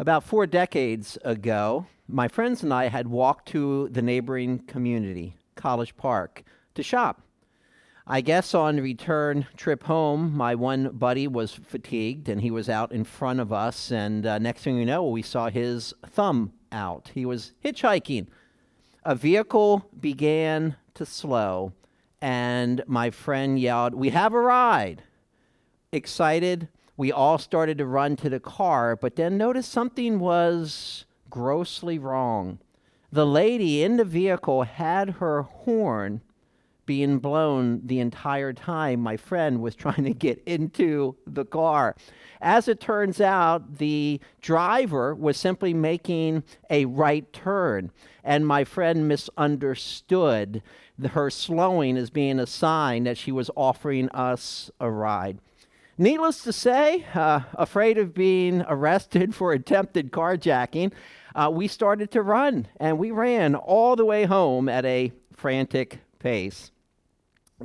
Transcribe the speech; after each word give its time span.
About 0.00 0.22
four 0.22 0.46
decades 0.46 1.18
ago, 1.24 1.86
my 2.06 2.28
friends 2.28 2.62
and 2.62 2.72
I 2.72 2.86
had 2.86 3.08
walked 3.08 3.48
to 3.48 3.88
the 3.88 4.00
neighboring 4.00 4.60
community, 4.60 5.34
College 5.56 5.96
Park, 5.96 6.44
to 6.76 6.84
shop. 6.84 7.22
I 8.06 8.20
guess 8.20 8.54
on 8.54 8.80
return 8.80 9.48
trip 9.56 9.82
home, 9.82 10.36
my 10.36 10.54
one 10.54 10.90
buddy 10.90 11.26
was 11.26 11.52
fatigued 11.52 12.28
and 12.28 12.40
he 12.40 12.52
was 12.52 12.68
out 12.68 12.92
in 12.92 13.02
front 13.02 13.40
of 13.40 13.52
us. 13.52 13.90
And 13.90 14.24
uh, 14.24 14.38
next 14.38 14.62
thing 14.62 14.78
you 14.78 14.86
know, 14.86 15.04
we 15.04 15.20
saw 15.20 15.50
his 15.50 15.92
thumb 16.06 16.52
out. 16.70 17.10
He 17.12 17.26
was 17.26 17.54
hitchhiking. 17.64 18.28
A 19.04 19.16
vehicle 19.16 19.84
began 19.98 20.76
to 20.94 21.04
slow, 21.04 21.72
and 22.22 22.84
my 22.86 23.10
friend 23.10 23.58
yelled, 23.58 23.94
We 23.94 24.10
have 24.10 24.32
a 24.32 24.40
ride. 24.40 25.02
Excited, 25.90 26.68
we 26.98 27.12
all 27.12 27.38
started 27.38 27.78
to 27.78 27.86
run 27.86 28.16
to 28.16 28.28
the 28.28 28.40
car, 28.40 28.96
but 28.96 29.14
then 29.14 29.38
noticed 29.38 29.70
something 29.70 30.18
was 30.18 31.06
grossly 31.30 31.96
wrong. 31.96 32.58
The 33.12 33.24
lady 33.24 33.84
in 33.84 33.96
the 33.96 34.04
vehicle 34.04 34.64
had 34.64 35.10
her 35.10 35.42
horn 35.42 36.22
being 36.86 37.18
blown 37.20 37.82
the 37.86 38.00
entire 38.00 38.52
time 38.52 38.98
my 38.98 39.16
friend 39.16 39.62
was 39.62 39.76
trying 39.76 40.02
to 40.04 40.12
get 40.12 40.42
into 40.44 41.14
the 41.24 41.44
car. 41.44 41.94
As 42.40 42.66
it 42.66 42.80
turns 42.80 43.20
out, 43.20 43.78
the 43.78 44.20
driver 44.40 45.14
was 45.14 45.36
simply 45.36 45.72
making 45.72 46.42
a 46.68 46.86
right 46.86 47.32
turn, 47.32 47.92
and 48.24 48.44
my 48.44 48.64
friend 48.64 49.06
misunderstood 49.06 50.62
her 51.10 51.30
slowing 51.30 51.96
as 51.96 52.10
being 52.10 52.40
a 52.40 52.46
sign 52.46 53.04
that 53.04 53.16
she 53.16 53.30
was 53.30 53.52
offering 53.54 54.08
us 54.08 54.68
a 54.80 54.90
ride. 54.90 55.38
Needless 56.00 56.44
to 56.44 56.52
say, 56.52 57.04
uh, 57.12 57.40
afraid 57.54 57.98
of 57.98 58.14
being 58.14 58.62
arrested 58.68 59.34
for 59.34 59.52
attempted 59.52 60.12
carjacking, 60.12 60.92
uh, 61.34 61.50
we 61.52 61.66
started 61.66 62.12
to 62.12 62.22
run, 62.22 62.68
and 62.78 62.98
we 62.98 63.10
ran 63.10 63.56
all 63.56 63.96
the 63.96 64.04
way 64.04 64.24
home 64.24 64.68
at 64.68 64.84
a 64.84 65.12
frantic 65.32 65.98
pace. 66.20 66.70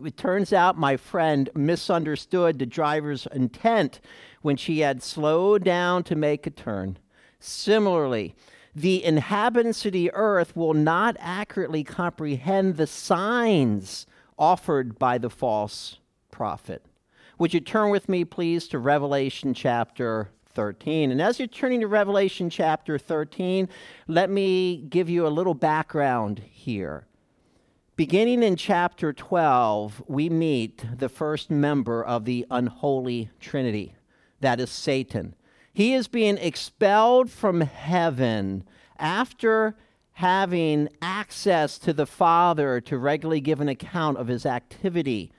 It 0.03 0.17
turns 0.17 0.52
out 0.52 0.75
my 0.75 0.98
friend 0.98 1.48
misunderstood 1.53 2.58
the 2.58 2.66
driver's 2.66 3.28
intent 3.31 4.02
when 4.42 4.58
she 4.58 4.80
had 4.80 5.03
slowed 5.03 5.64
down 5.64 6.03
to 6.06 6.16
make 6.16 6.47
a 6.47 6.50
turn. 6.50 6.97
Similarly, 7.40 8.34
the 8.75 9.03
inhabitants 9.03 9.86
of 9.86 9.92
the 9.92 10.09
earth 10.12 10.56
will 10.56 10.73
not 10.73 11.16
accurately 11.20 11.84
comprehend 11.84 12.78
the 12.78 12.88
signs 12.88 14.08
offered 14.40 14.97
by 14.97 15.20
the 15.20 15.30
false 15.30 16.00
prophet. 16.31 16.84
Would 17.39 17.53
you 17.53 17.59
turn 17.59 17.89
with 17.89 18.08
me, 18.08 18.26
please, 18.26 18.67
to 18.67 18.80
Revelation 18.80 19.56
chapter 19.56 20.30
13? 20.53 21.09
And 21.12 21.20
as 21.20 21.40
you're 21.40 21.48
turning 21.48 21.81
to 21.81 21.88
Revelation 21.88 22.50
chapter 22.50 23.00
13, 23.00 23.67
let 24.08 24.30
me 24.30 24.78
give 24.90 25.09
you 25.09 25.25
a 25.25 25.30
little 25.30 25.56
background 25.56 26.40
here. 26.40 27.08
Beginning 27.95 28.44
in 28.44 28.56
chapter 28.56 29.14
12, 29.14 30.03
we 30.08 30.30
meet 30.30 30.86
the 30.98 31.09
first 31.09 31.50
member 31.50 32.03
of 32.03 32.25
the 32.25 32.45
unholy 32.52 33.30
Trinity, 33.40 33.95
that 34.40 34.59
is 34.59 34.70
Satan. 34.70 35.36
He 35.73 35.94
is 35.94 36.08
being 36.08 36.38
expelled 36.38 37.31
from 37.31 37.62
heaven 37.62 38.64
after 39.00 39.75
having 40.14 40.88
access 41.02 41.80
to 41.80 41.94
the 41.94 42.06
Father 42.06 42.80
to 42.81 42.97
regularly 42.97 43.42
give 43.42 43.59
an 43.59 43.70
account 43.70 44.20
of 44.20 44.28
his 44.28 44.45
activity 44.45 45.31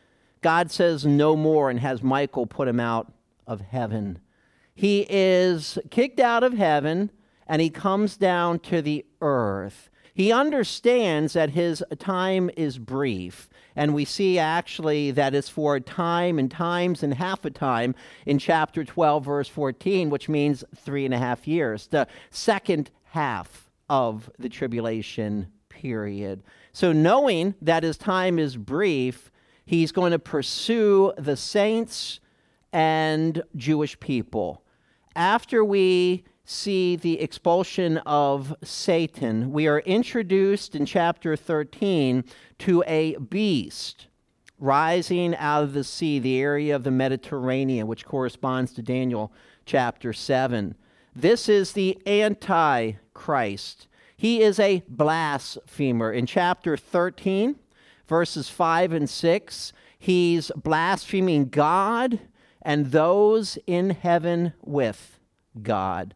God 0.44 0.70
says 0.70 1.06
no 1.06 1.36
more 1.36 1.70
and 1.70 1.80
has 1.80 2.02
Michael 2.02 2.44
put 2.44 2.68
him 2.68 2.78
out 2.78 3.10
of 3.46 3.62
heaven. 3.62 4.18
He 4.74 5.06
is 5.08 5.78
kicked 5.90 6.20
out 6.20 6.44
of 6.44 6.52
heaven 6.52 7.10
and 7.46 7.62
he 7.62 7.70
comes 7.70 8.18
down 8.18 8.58
to 8.58 8.82
the 8.82 9.06
earth. 9.22 9.88
He 10.12 10.30
understands 10.30 11.32
that 11.32 11.48
his 11.48 11.82
time 11.98 12.50
is 12.58 12.76
brief. 12.76 13.48
And 13.74 13.94
we 13.94 14.04
see 14.04 14.38
actually 14.38 15.12
that 15.12 15.34
it's 15.34 15.48
for 15.48 15.76
a 15.76 15.80
time 15.80 16.38
and 16.38 16.50
times 16.50 17.02
and 17.02 17.14
half 17.14 17.46
a 17.46 17.50
time 17.50 17.94
in 18.26 18.38
chapter 18.38 18.84
12, 18.84 19.24
verse 19.24 19.48
14, 19.48 20.10
which 20.10 20.28
means 20.28 20.62
three 20.76 21.06
and 21.06 21.14
a 21.14 21.18
half 21.18 21.48
years, 21.48 21.86
the 21.86 22.06
second 22.28 22.90
half 23.04 23.70
of 23.88 24.30
the 24.38 24.50
tribulation 24.50 25.46
period. 25.70 26.42
So, 26.72 26.92
knowing 26.92 27.54
that 27.62 27.82
his 27.82 27.96
time 27.96 28.38
is 28.38 28.58
brief, 28.58 29.30
He's 29.64 29.92
going 29.92 30.12
to 30.12 30.18
pursue 30.18 31.12
the 31.16 31.36
saints 31.36 32.20
and 32.72 33.42
Jewish 33.56 33.98
people. 34.00 34.62
After 35.16 35.64
we 35.64 36.24
see 36.44 36.96
the 36.96 37.20
expulsion 37.20 37.98
of 37.98 38.54
Satan, 38.62 39.52
we 39.52 39.66
are 39.66 39.80
introduced 39.80 40.74
in 40.74 40.84
chapter 40.84 41.36
13 41.36 42.24
to 42.58 42.84
a 42.86 43.16
beast 43.16 44.08
rising 44.58 45.34
out 45.36 45.62
of 45.62 45.72
the 45.72 45.84
sea, 45.84 46.18
the 46.18 46.40
area 46.40 46.74
of 46.74 46.84
the 46.84 46.90
Mediterranean, 46.90 47.86
which 47.86 48.04
corresponds 48.04 48.72
to 48.72 48.82
Daniel 48.82 49.32
chapter 49.66 50.12
7. 50.12 50.74
This 51.14 51.48
is 51.48 51.72
the 51.72 51.98
Antichrist. 52.06 53.88
He 54.16 54.42
is 54.42 54.58
a 54.58 54.82
blasphemer. 54.88 56.12
In 56.12 56.26
chapter 56.26 56.76
13, 56.76 57.56
verses 58.06 58.48
5 58.48 58.92
and 58.92 59.08
6, 59.08 59.72
he's 59.98 60.50
blaspheming 60.56 61.48
God 61.48 62.20
and 62.62 62.86
those 62.86 63.58
in 63.66 63.90
heaven 63.90 64.54
with 64.62 65.20
God. 65.62 66.14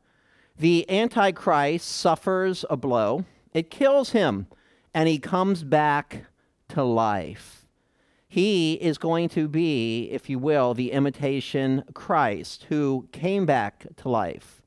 The 0.59 0.91
Antichrist 0.91 1.87
suffers 1.87 2.65
a 2.69 2.77
blow, 2.77 3.25
it 3.53 3.71
kills 3.71 4.10
him, 4.10 4.48
and 4.93 5.09
he 5.09 5.19
comes 5.19 5.62
back 5.62 6.25
to 6.71 6.82
life. 6.82 7.66
He 8.28 8.75
is 8.75 8.98
going 8.98 9.31
to 9.31 9.48
be, 9.48 10.10
if 10.10 10.28
you 10.28 10.38
will, 10.38 10.75
the 10.75 10.93
imitation 10.93 11.84
Christ 11.94 12.66
who 12.69 13.09
came 13.12 13.47
back 13.47 13.87
to 13.97 14.09
life. 14.09 14.60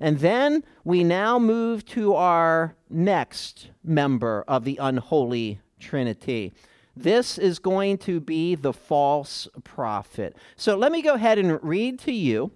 And 0.00 0.20
then 0.20 0.64
we 0.84 1.04
now 1.04 1.38
move 1.38 1.84
to 1.86 2.14
our 2.14 2.76
next 2.88 3.70
member 3.82 4.44
of 4.48 4.64
the 4.64 4.78
unholy 4.80 5.60
Trinity. 5.84 6.52
This 6.96 7.38
is 7.38 7.58
going 7.58 7.98
to 7.98 8.20
be 8.20 8.54
the 8.54 8.72
false 8.72 9.48
prophet. 9.64 10.36
So 10.56 10.76
let 10.76 10.92
me 10.92 11.02
go 11.02 11.14
ahead 11.14 11.38
and 11.38 11.62
read 11.62 11.98
to 12.00 12.12
you 12.12 12.52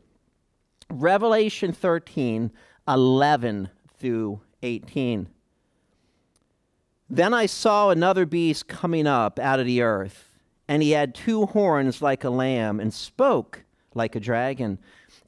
Revelation 0.91 1.73
13 1.73 2.51
11 2.87 3.69
through 3.99 4.41
18. 4.63 5.29
Then 7.11 7.35
I 7.35 7.47
saw 7.47 7.91
another 7.91 8.25
beast 8.27 8.69
coming 8.69 9.07
up 9.07 9.39
out 9.39 9.61
of 9.61 9.67
the 9.67 9.83
earth, 9.83 10.31
and 10.67 10.83
he 10.83 10.93
had 10.93 11.15
two 11.15 11.47
horns 11.47 12.01
like 12.01 12.25
a 12.25 12.31
lamb, 12.31 12.81
and 12.81 12.93
spoke 12.93 13.65
like 13.95 14.15
a 14.15 14.21
dragon. 14.21 14.79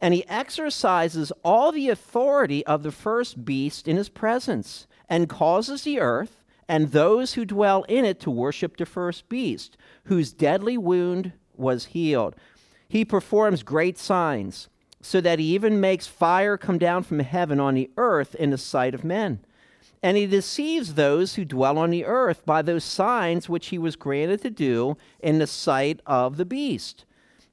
And 0.01 0.15
he 0.15 0.27
exercises 0.29 1.33
all 1.43 1.73
the 1.73 1.91
authority 1.91 2.65
of 2.67 2.83
the 2.83 2.93
first 2.93 3.45
beast 3.45 3.89
in 3.89 3.97
his 3.97 4.09
presence, 4.09 4.87
and 5.09 5.29
causes 5.29 5.83
the 5.83 6.01
earth 6.01 6.40
and 6.71 6.93
those 6.93 7.35
who 7.35 7.45
dwell 7.45 7.83
in 7.89 8.05
it 8.05 8.21
to 8.21 8.31
worship 8.31 8.77
the 8.77 8.87
first 8.87 9.29
beast, 9.29 9.77
whose 10.05 10.33
deadly 10.33 10.79
wound 10.79 11.33
was 11.57 11.87
healed. 11.87 12.37
He 12.89 13.05
performs 13.05 13.65
great 13.65 13.99
signs, 13.99 14.69
so 15.03 15.21
that 15.21 15.41
he 15.41 15.47
even 15.47 15.81
makes 15.81 16.07
fire 16.07 16.57
come 16.57 16.79
down 16.79 17.03
from 17.03 17.19
heaven 17.19 17.59
on 17.59 17.75
the 17.75 17.91
earth 17.97 18.37
in 18.37 18.51
the 18.51 18.57
sight 18.57 18.95
of 18.95 19.03
men. 19.03 19.41
And 20.01 20.17
he 20.17 20.29
deceives 20.29 20.95
those 20.95 21.35
who 21.35 21.45
dwell 21.45 21.77
on 21.77 21.91
the 21.91 22.05
earth 22.05 22.47
by 22.47 22.63
those 22.63 22.85
signs 22.85 23.49
which 23.49 23.67
he 23.69 23.79
was 23.79 23.97
granted 23.97 24.41
to 24.43 24.51
do 24.51 24.97
in 25.19 25.41
the 25.41 25.49
sight 25.49 26.01
of 26.07 26.37
the 26.37 26.45
beast, 26.45 27.05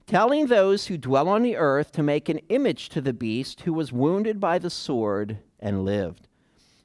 telling 0.05 0.45
those 0.45 0.87
who 0.87 0.95
dwell 0.97 1.27
on 1.27 1.41
the 1.41 1.55
earth 1.55 1.91
to 1.93 2.03
make 2.03 2.29
an 2.29 2.39
image 2.49 2.87
to 2.89 3.01
the 3.01 3.13
beast 3.13 3.61
who 3.61 3.73
was 3.73 3.91
wounded 3.91 4.39
by 4.39 4.59
the 4.59 4.69
sword 4.69 5.39
and 5.59 5.83
lived 5.83 6.26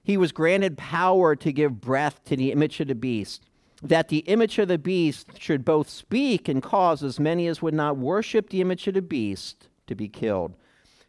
he 0.03 0.17
was 0.17 0.33
granted 0.33 0.77
power 0.77 1.37
to 1.37 1.53
give 1.53 1.81
breath 1.81 2.25
to 2.25 2.37
the 2.37 2.53
image 2.53 2.81
of 2.81 2.89
the 2.89 2.95
beast, 2.95 3.45
that 3.83 4.09
the 4.09 4.19
image 4.19 4.59
of 4.59 4.69
the 4.69 4.79
beast 4.79 5.31
should 5.39 5.65
both 5.65 5.89
speak 5.89 6.49
and 6.49 6.63
cause 6.63 7.03
as 7.03 7.21
many 7.21 7.47
as 7.47 7.63
would 7.63 7.75
not 7.75 7.97
worship 7.97 8.51
the 8.51 8.61
image 8.61 8.87
of 8.87 8.95
the 8.95 9.03
beast 9.03 9.69
to 9.87 9.95
be 9.95 10.09
killed. 10.09 10.55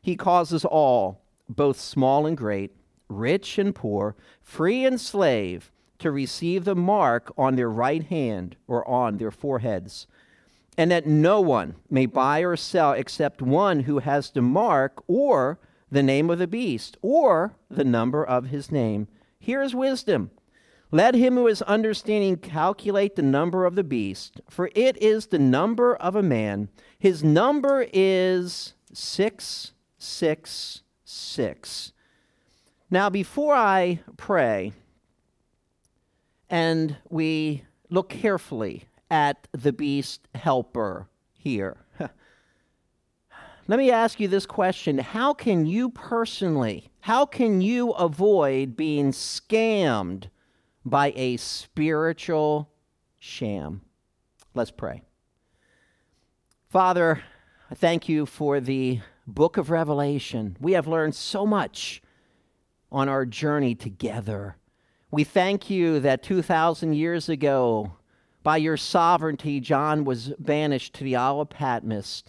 He 0.01 0.15
causes 0.15 0.65
all, 0.65 1.21
both 1.47 1.79
small 1.79 2.25
and 2.25 2.37
great, 2.37 2.71
rich 3.09 3.57
and 3.57 3.73
poor, 3.73 4.15
free 4.41 4.85
and 4.85 4.99
slave, 4.99 5.71
to 5.99 6.11
receive 6.11 6.65
the 6.65 6.75
mark 6.75 7.31
on 7.37 7.55
their 7.55 7.69
right 7.69 8.03
hand 8.03 8.57
or 8.67 8.87
on 8.87 9.17
their 9.17 9.31
foreheads, 9.31 10.05
and 10.77 10.91
that 10.91 11.07
no 11.07 11.39
one 11.39 11.75
may 11.89 12.05
buy 12.05 12.39
or 12.39 12.57
sell 12.57 12.91
except 12.91 13.41
one 13.41 13.81
who 13.81 13.99
has 13.99 14.29
the 14.31 14.41
mark 14.41 15.01
or 15.07 15.59
the 15.93 16.03
name 16.03 16.29
of 16.29 16.39
the 16.39 16.47
beast 16.47 16.97
or 17.01 17.55
the 17.69 17.83
number 17.83 18.25
of 18.25 18.45
his 18.47 18.71
name. 18.71 19.09
Here 19.39 19.61
is 19.61 19.75
wisdom. 19.75 20.31
Let 20.91 21.15
him 21.15 21.35
who 21.35 21.47
is 21.47 21.61
understanding 21.63 22.37
calculate 22.37 23.15
the 23.15 23.21
number 23.21 23.65
of 23.65 23.75
the 23.75 23.83
beast, 23.83 24.39
for 24.49 24.69
it 24.75 24.97
is 25.01 25.27
the 25.27 25.39
number 25.39 25.95
of 25.95 26.15
a 26.15 26.23
man. 26.23 26.69
His 26.97 27.23
number 27.23 27.85
is 27.93 28.73
666. 28.93 31.93
Now, 32.89 33.09
before 33.09 33.55
I 33.55 34.01
pray 34.17 34.73
and 36.49 36.97
we 37.09 37.63
look 37.89 38.09
carefully 38.09 38.83
at 39.09 39.47
the 39.51 39.73
beast 39.73 40.27
helper 40.35 41.07
here, 41.33 41.82
let 43.67 43.79
me 43.79 43.91
ask 43.91 44.19
you 44.19 44.27
this 44.27 44.45
question 44.45 44.97
How 44.97 45.33
can 45.33 45.65
you 45.65 45.89
personally, 45.89 46.91
how 47.01 47.25
can 47.25 47.61
you 47.61 47.91
avoid 47.91 48.75
being 48.75 49.11
scammed 49.11 50.25
by 50.83 51.13
a 51.15 51.37
spiritual 51.37 52.69
sham? 53.19 53.81
Let's 54.53 54.71
pray. 54.71 55.01
Father, 56.69 57.23
I 57.71 57.75
thank 57.75 58.09
you 58.09 58.25
for 58.25 58.59
the 58.59 58.99
book 59.25 59.57
of 59.57 59.69
Revelation. 59.69 60.57
We 60.59 60.73
have 60.73 60.87
learned 60.87 61.15
so 61.15 61.45
much 61.45 62.01
on 62.91 63.07
our 63.07 63.25
journey 63.25 63.75
together. 63.75 64.57
We 65.09 65.23
thank 65.23 65.69
you 65.69 65.99
that 66.01 66.21
2,000 66.21 66.93
years 66.93 67.29
ago, 67.29 67.93
by 68.43 68.57
your 68.57 68.75
sovereignty, 68.75 69.59
John 69.61 70.03
was 70.03 70.33
banished 70.37 70.95
to 70.95 71.03
the 71.03 71.15
Isle 71.15 71.41
of 71.41 71.49
Patmos 71.49 72.23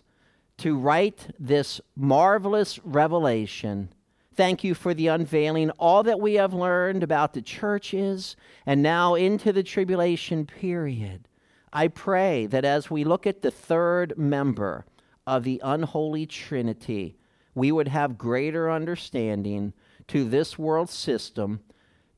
to 0.58 0.76
write 0.76 1.28
this 1.38 1.80
marvelous 1.96 2.78
revelation. 2.84 3.88
Thank 4.34 4.64
you 4.64 4.74
for 4.74 4.94
the 4.94 5.08
unveiling, 5.08 5.70
all 5.72 6.02
that 6.02 6.20
we 6.20 6.34
have 6.34 6.52
learned 6.52 7.02
about 7.02 7.34
the 7.34 7.42
churches 7.42 8.36
and 8.66 8.82
now 8.82 9.14
into 9.14 9.52
the 9.52 9.62
tribulation 9.62 10.46
period. 10.46 11.28
I 11.72 11.88
pray 11.88 12.46
that 12.46 12.64
as 12.64 12.90
we 12.90 13.04
look 13.04 13.26
at 13.26 13.42
the 13.42 13.50
third 13.50 14.16
member 14.16 14.86
of 15.26 15.44
the 15.44 15.60
unholy 15.64 16.26
Trinity, 16.26 17.16
we 17.54 17.72
would 17.72 17.88
have 17.88 18.18
greater 18.18 18.70
understanding 18.70 19.72
to 20.08 20.28
this 20.28 20.58
world 20.58 20.90
system, 20.90 21.60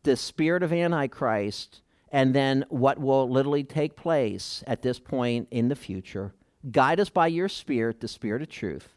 the 0.03 0.17
spirit 0.17 0.63
of 0.63 0.73
Antichrist, 0.73 1.83
and 2.11 2.35
then 2.35 2.65
what 2.69 2.99
will 2.99 3.29
literally 3.29 3.65
take 3.65 3.97
place 3.97 4.63
at 4.67 4.83
this 4.83 4.99
point 4.99 5.49
in 5.51 5.69
the 5.69 5.77
future. 5.77 6.33
Guide 6.71 7.01
us 7.01 7.11
by 7.11 7.29
your 7.29 7.49
spirit, 7.49 8.01
the 8.01 8.09
spirit 8.09 8.43
of 8.43 8.49
truth. 8.49 8.89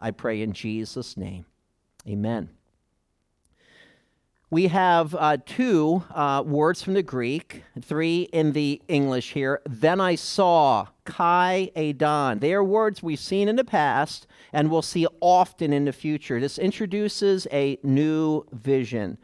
I 0.00 0.10
pray 0.10 0.42
in 0.42 0.52
Jesus' 0.52 1.16
name. 1.16 1.46
Amen. 2.08 2.48
We 4.52 4.66
have 4.66 5.14
uh, 5.14 5.38
two 5.46 6.04
uh, 6.10 6.42
words 6.44 6.82
from 6.82 6.92
the 6.92 7.02
Greek, 7.02 7.62
three 7.80 8.28
in 8.34 8.52
the 8.52 8.82
English 8.86 9.32
here. 9.32 9.62
Then 9.66 9.98
I 9.98 10.14
saw, 10.14 10.88
Kai 11.06 11.70
eidon. 11.74 12.40
They 12.40 12.52
are 12.52 12.62
words 12.62 13.02
we've 13.02 13.18
seen 13.18 13.48
in 13.48 13.56
the 13.56 13.64
past 13.64 14.26
and 14.52 14.70
we'll 14.70 14.82
see 14.82 15.06
often 15.22 15.72
in 15.72 15.86
the 15.86 15.92
future. 15.92 16.38
This 16.38 16.58
introduces 16.58 17.46
a 17.50 17.78
new 17.82 18.44
vision. 18.52 19.16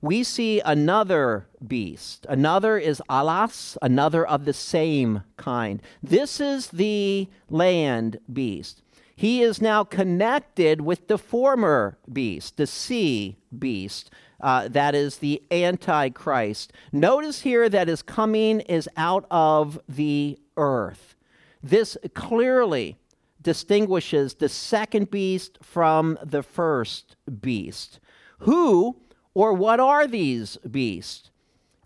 We 0.00 0.22
see 0.22 0.60
another 0.60 1.46
beast. 1.66 2.26
Another 2.28 2.78
is 2.78 3.02
allos, 3.08 3.76
another 3.82 4.26
of 4.26 4.44
the 4.44 4.52
same 4.52 5.22
kind. 5.36 5.82
This 6.02 6.40
is 6.40 6.68
the 6.68 7.28
land 7.48 8.18
beast. 8.32 8.82
He 9.14 9.42
is 9.42 9.62
now 9.62 9.82
connected 9.82 10.82
with 10.82 11.08
the 11.08 11.16
former 11.16 11.98
beast, 12.12 12.56
the 12.58 12.66
sea 12.66 13.38
beast 13.58 14.10
uh, 14.40 14.68
that 14.68 14.94
is 14.94 15.18
the 15.18 15.42
Antichrist. 15.50 16.72
Notice 16.92 17.40
here 17.40 17.68
that 17.68 17.88
his 17.88 18.02
coming 18.02 18.60
is 18.60 18.88
out 18.96 19.26
of 19.30 19.80
the 19.88 20.38
earth. 20.56 21.16
This 21.62 21.96
clearly 22.14 22.96
distinguishes 23.42 24.34
the 24.34 24.48
second 24.48 25.10
beast 25.10 25.58
from 25.62 26.18
the 26.22 26.42
first 26.42 27.16
beast. 27.40 28.00
Who 28.40 28.96
or 29.36 29.52
what 29.52 29.78
are 29.78 30.06
these 30.06 30.56
beasts? 30.70 31.30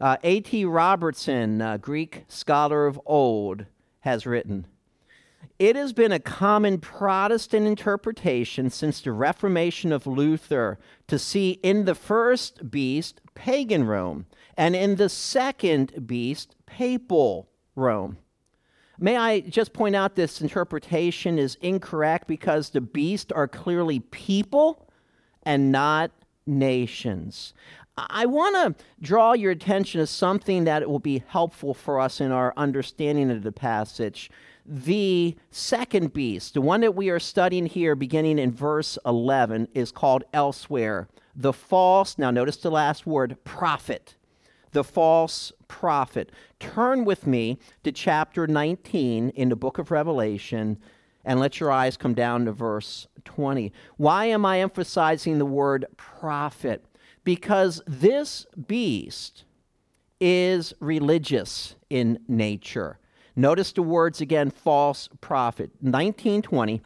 Uh, 0.00 0.16
A.T. 0.22 0.64
Robertson, 0.64 1.60
a 1.60 1.78
Greek 1.78 2.24
scholar 2.28 2.86
of 2.86 3.00
old, 3.04 3.66
has 4.02 4.24
written 4.24 4.68
it 5.58 5.76
has 5.76 5.92
been 5.92 6.12
a 6.12 6.18
common 6.18 6.78
Protestant 6.78 7.66
interpretation 7.66 8.70
since 8.70 9.00
the 9.00 9.12
Reformation 9.12 9.92
of 9.92 10.06
Luther 10.06 10.78
to 11.06 11.18
see 11.18 11.58
in 11.62 11.84
the 11.84 11.94
first 11.94 12.70
beast 12.70 13.20
pagan 13.34 13.84
Rome 13.84 14.26
and 14.56 14.74
in 14.74 14.96
the 14.96 15.10
second 15.10 16.06
beast 16.06 16.56
papal 16.64 17.50
Rome. 17.74 18.16
May 18.98 19.16
I 19.16 19.40
just 19.40 19.74
point 19.74 19.96
out 19.96 20.14
this 20.14 20.40
interpretation 20.40 21.38
is 21.38 21.56
incorrect 21.60 22.26
because 22.26 22.70
the 22.70 22.80
beasts 22.80 23.32
are 23.32 23.48
clearly 23.48 24.00
people 24.00 24.90
and 25.42 25.72
not 25.72 26.10
nations. 26.46 27.54
I 27.96 28.26
want 28.26 28.76
to 28.78 28.84
draw 29.02 29.34
your 29.34 29.50
attention 29.50 30.00
to 30.00 30.06
something 30.06 30.64
that 30.64 30.88
will 30.88 31.00
be 31.00 31.22
helpful 31.26 31.74
for 31.74 32.00
us 32.00 32.20
in 32.20 32.30
our 32.32 32.54
understanding 32.56 33.30
of 33.30 33.42
the 33.42 33.52
passage 33.52 34.30
the 34.70 35.34
second 35.50 36.12
beast, 36.12 36.54
the 36.54 36.60
one 36.60 36.80
that 36.82 36.94
we 36.94 37.10
are 37.10 37.18
studying 37.18 37.66
here, 37.66 37.96
beginning 37.96 38.38
in 38.38 38.52
verse 38.52 38.96
11, 39.04 39.66
is 39.74 39.90
called 39.90 40.22
elsewhere. 40.32 41.08
The 41.34 41.52
false, 41.52 42.18
now 42.18 42.30
notice 42.30 42.56
the 42.58 42.70
last 42.70 43.04
word, 43.04 43.36
prophet. 43.42 44.14
The 44.70 44.84
false 44.84 45.52
prophet. 45.66 46.30
Turn 46.60 47.04
with 47.04 47.26
me 47.26 47.58
to 47.82 47.90
chapter 47.90 48.46
19 48.46 49.30
in 49.30 49.48
the 49.48 49.56
book 49.56 49.78
of 49.78 49.90
Revelation 49.90 50.78
and 51.24 51.40
let 51.40 51.60
your 51.60 51.70
eyes 51.70 51.96
come 51.96 52.14
down 52.14 52.44
to 52.44 52.52
verse 52.52 53.06
20. 53.24 53.72
Why 53.96 54.26
am 54.26 54.44
I 54.44 54.60
emphasizing 54.60 55.38
the 55.38 55.46
word 55.46 55.86
prophet? 55.96 56.84
Because 57.24 57.82
this 57.86 58.46
beast 58.66 59.44
is 60.20 60.72
religious 60.80 61.76
in 61.88 62.18
nature. 62.28 62.98
Notice 63.36 63.72
the 63.72 63.82
words 63.82 64.20
again 64.20 64.50
false 64.50 65.08
prophet. 65.20 65.70
1920. 65.80 66.82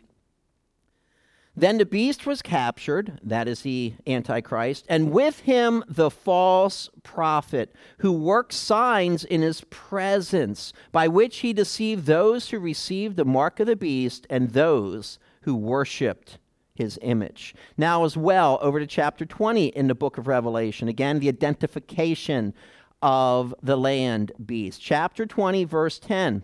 Then 1.57 1.79
the 1.79 1.87
beast 1.87 2.27
was 2.27 2.43
captured, 2.43 3.21
that 3.23 3.47
is 3.47 3.63
the 3.63 3.95
Antichrist, 4.07 4.87
and 4.89 5.13
with 5.13 5.41
him 5.41 5.85
the 5.89 6.11
false 6.11 6.91
prophet, 7.05 7.73
who 7.99 8.13
worked 8.13 8.53
signs 8.53 9.25
in 9.25 9.43
his 9.43 9.63
presence, 9.71 10.73
by 10.91 11.07
which 11.07 11.39
he 11.39 11.53
deceived 11.53 12.07
those 12.07 12.51
who 12.51 12.59
received 12.59 13.17
the 13.17 13.25
mark 13.25 13.61
of 13.61 13.69
the 13.69 13.77
beast 13.77 14.27
and 14.29 14.51
those 14.51 15.21
who 15.43 15.55
worshiped 15.55 16.39
his 16.75 16.99
image. 17.03 17.55
Now, 17.77 18.05
as 18.05 18.17
well, 18.17 18.59
over 18.61 18.81
to 18.81 18.87
chapter 18.87 19.25
20 19.25 19.67
in 19.69 19.87
the 19.87 19.95
book 19.95 20.19
of 20.19 20.27
Revelation. 20.27 20.89
Again, 20.89 21.21
the 21.21 21.29
identification 21.29 22.53
of 23.01 23.55
the 23.63 23.77
land 23.77 24.33
beast. 24.45 24.81
Chapter 24.83 25.25
20, 25.25 25.65
verse 25.65 26.01
10. 26.01 26.43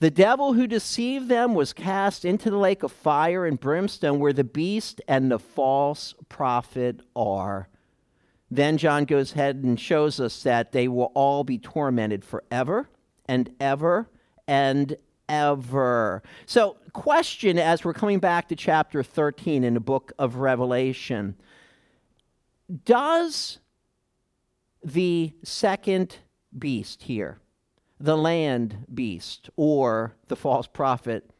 The 0.00 0.10
devil 0.10 0.52
who 0.52 0.66
deceived 0.66 1.28
them 1.28 1.54
was 1.54 1.72
cast 1.72 2.24
into 2.24 2.50
the 2.50 2.56
lake 2.56 2.82
of 2.82 2.92
fire 2.92 3.44
and 3.44 3.58
brimstone, 3.58 4.20
where 4.20 4.32
the 4.32 4.44
beast 4.44 5.00
and 5.08 5.30
the 5.30 5.40
false 5.40 6.14
prophet 6.28 7.00
are. 7.16 7.68
Then 8.50 8.78
John 8.78 9.04
goes 9.04 9.32
ahead 9.32 9.56
and 9.56 9.78
shows 9.78 10.20
us 10.20 10.42
that 10.44 10.72
they 10.72 10.88
will 10.88 11.12
all 11.14 11.44
be 11.44 11.58
tormented 11.58 12.24
forever 12.24 12.88
and 13.26 13.50
ever 13.60 14.08
and 14.46 14.96
ever. 15.28 16.22
So, 16.46 16.76
question 16.92 17.58
as 17.58 17.84
we're 17.84 17.92
coming 17.92 18.20
back 18.20 18.48
to 18.48 18.56
chapter 18.56 19.02
13 19.02 19.64
in 19.64 19.74
the 19.74 19.80
book 19.80 20.12
of 20.18 20.36
Revelation 20.36 21.36
Does 22.84 23.58
the 24.82 25.32
second 25.42 26.16
beast 26.56 27.02
here, 27.02 27.40
the 28.00 28.16
land 28.16 28.86
beast 28.92 29.50
or 29.56 30.14
the 30.28 30.36
false 30.36 30.66
prophet, 30.66 31.30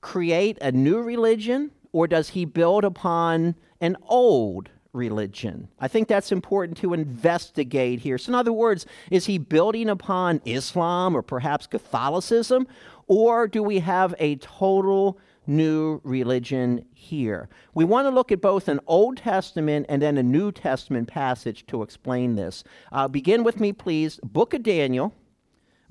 create 0.00 0.58
a 0.60 0.72
new 0.72 1.00
religion 1.00 1.70
or 1.92 2.06
does 2.06 2.30
he 2.30 2.44
build 2.44 2.84
upon 2.84 3.54
an 3.80 3.96
old 4.08 4.70
religion? 4.92 5.68
I 5.78 5.88
think 5.88 6.08
that's 6.08 6.32
important 6.32 6.78
to 6.78 6.94
investigate 6.94 8.00
here. 8.00 8.18
So, 8.18 8.30
in 8.30 8.34
other 8.34 8.52
words, 8.52 8.86
is 9.10 9.26
he 9.26 9.38
building 9.38 9.88
upon 9.88 10.40
Islam 10.44 11.14
or 11.14 11.22
perhaps 11.22 11.66
Catholicism, 11.66 12.66
or 13.06 13.46
do 13.46 13.62
we 13.62 13.80
have 13.80 14.14
a 14.18 14.36
total 14.36 15.18
new 15.46 16.00
religion 16.04 16.84
here. 16.94 17.48
We 17.74 17.84
want 17.84 18.06
to 18.06 18.10
look 18.10 18.30
at 18.30 18.40
both 18.40 18.68
an 18.68 18.80
Old 18.86 19.16
Testament 19.16 19.86
and 19.88 20.00
then 20.00 20.16
a 20.16 20.22
New 20.22 20.52
Testament 20.52 21.08
passage 21.08 21.66
to 21.66 21.82
explain 21.82 22.36
this. 22.36 22.62
Uh, 22.90 23.08
begin 23.08 23.42
with 23.42 23.58
me, 23.58 23.72
please. 23.72 24.20
Book 24.22 24.54
of 24.54 24.62
Daniel, 24.62 25.12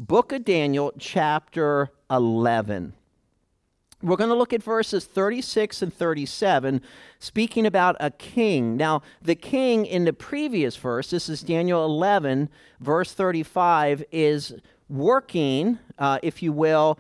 Book 0.01 0.31
of 0.31 0.43
Daniel, 0.43 0.91
chapter 0.98 1.91
11. 2.10 2.93
We're 4.01 4.15
going 4.15 4.31
to 4.31 4.36
look 4.36 4.51
at 4.51 4.63
verses 4.63 5.05
36 5.05 5.84
and 5.84 5.93
37, 5.93 6.81
speaking 7.20 7.67
about 7.67 7.98
a 8.00 8.10
king. 8.10 8.75
Now, 8.77 9.03
the 9.22 9.36
king 9.36 9.86
in 9.86 10.05
the 10.05 10.12
previous 10.12 10.75
verse, 10.75 11.12
this 11.12 11.29
is 11.29 11.43
Daniel 11.43 11.86
11, 11.86 12.50
verse 12.79 13.13
35, 13.13 14.03
is 14.12 14.55
working, 14.89 15.77
uh, 16.00 16.17
if 16.24 16.41
you 16.41 16.51
will, 16.51 16.98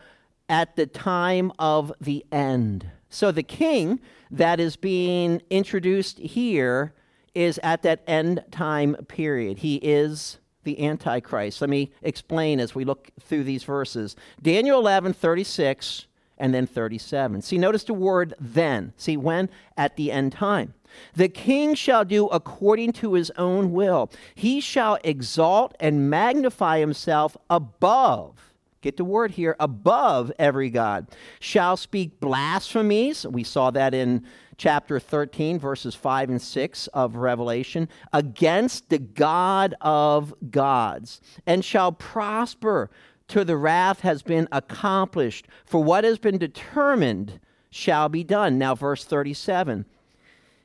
at 0.47 0.75
the 0.75 0.85
time 0.85 1.51
of 1.57 1.91
the 1.99 2.23
end. 2.31 2.85
So 3.09 3.31
the 3.31 3.41
king 3.41 3.99
that 4.29 4.59
is 4.59 4.75
being 4.75 5.41
introduced 5.49 6.19
here 6.19 6.93
is 7.33 7.59
at 7.63 7.81
that 7.81 8.03
end 8.05 8.43
time 8.51 8.93
period. 9.07 9.57
He 9.57 9.77
is 9.77 10.37
the 10.63 10.85
Antichrist. 10.85 11.61
Let 11.61 11.69
me 11.69 11.91
explain 12.01 12.59
as 12.59 12.75
we 12.75 12.85
look 12.85 13.09
through 13.19 13.43
these 13.43 13.63
verses. 13.63 14.15
Daniel 14.41 14.79
11, 14.79 15.13
36, 15.13 16.05
and 16.37 16.53
then 16.53 16.65
37. 16.65 17.41
See, 17.43 17.57
notice 17.57 17.83
the 17.83 17.93
word 17.93 18.33
then. 18.39 18.93
See, 18.97 19.15
when? 19.15 19.49
At 19.77 19.95
the 19.95 20.11
end 20.11 20.33
time. 20.33 20.73
The 21.15 21.29
king 21.29 21.75
shall 21.75 22.03
do 22.03 22.27
according 22.27 22.93
to 22.93 23.13
his 23.13 23.31
own 23.37 23.71
will. 23.71 24.11
He 24.35 24.59
shall 24.59 24.97
exalt 25.03 25.75
and 25.79 26.09
magnify 26.09 26.79
himself 26.79 27.37
above. 27.49 28.51
Get 28.81 28.97
the 28.97 29.05
word 29.05 29.31
here, 29.31 29.55
above 29.59 30.31
every 30.39 30.71
God. 30.71 31.07
Shall 31.39 31.77
speak 31.77 32.19
blasphemies. 32.19 33.25
We 33.27 33.43
saw 33.43 33.69
that 33.71 33.93
in 33.93 34.25
chapter 34.61 34.99
13, 34.99 35.57
verses 35.57 35.95
5 35.95 36.29
and 36.29 36.39
6 36.39 36.85
of 36.87 37.15
Revelation, 37.15 37.89
against 38.13 38.89
the 38.89 38.99
God 38.99 39.73
of 39.81 40.35
gods, 40.51 41.19
and 41.47 41.65
shall 41.65 41.91
prosper 41.91 42.91
till 43.27 43.43
the 43.43 43.57
wrath 43.57 44.01
has 44.01 44.21
been 44.21 44.47
accomplished. 44.51 45.47
For 45.65 45.83
what 45.83 46.03
has 46.03 46.19
been 46.19 46.37
determined 46.37 47.39
shall 47.71 48.07
be 48.07 48.23
done. 48.23 48.59
Now, 48.59 48.75
verse 48.75 49.03
37 49.03 49.85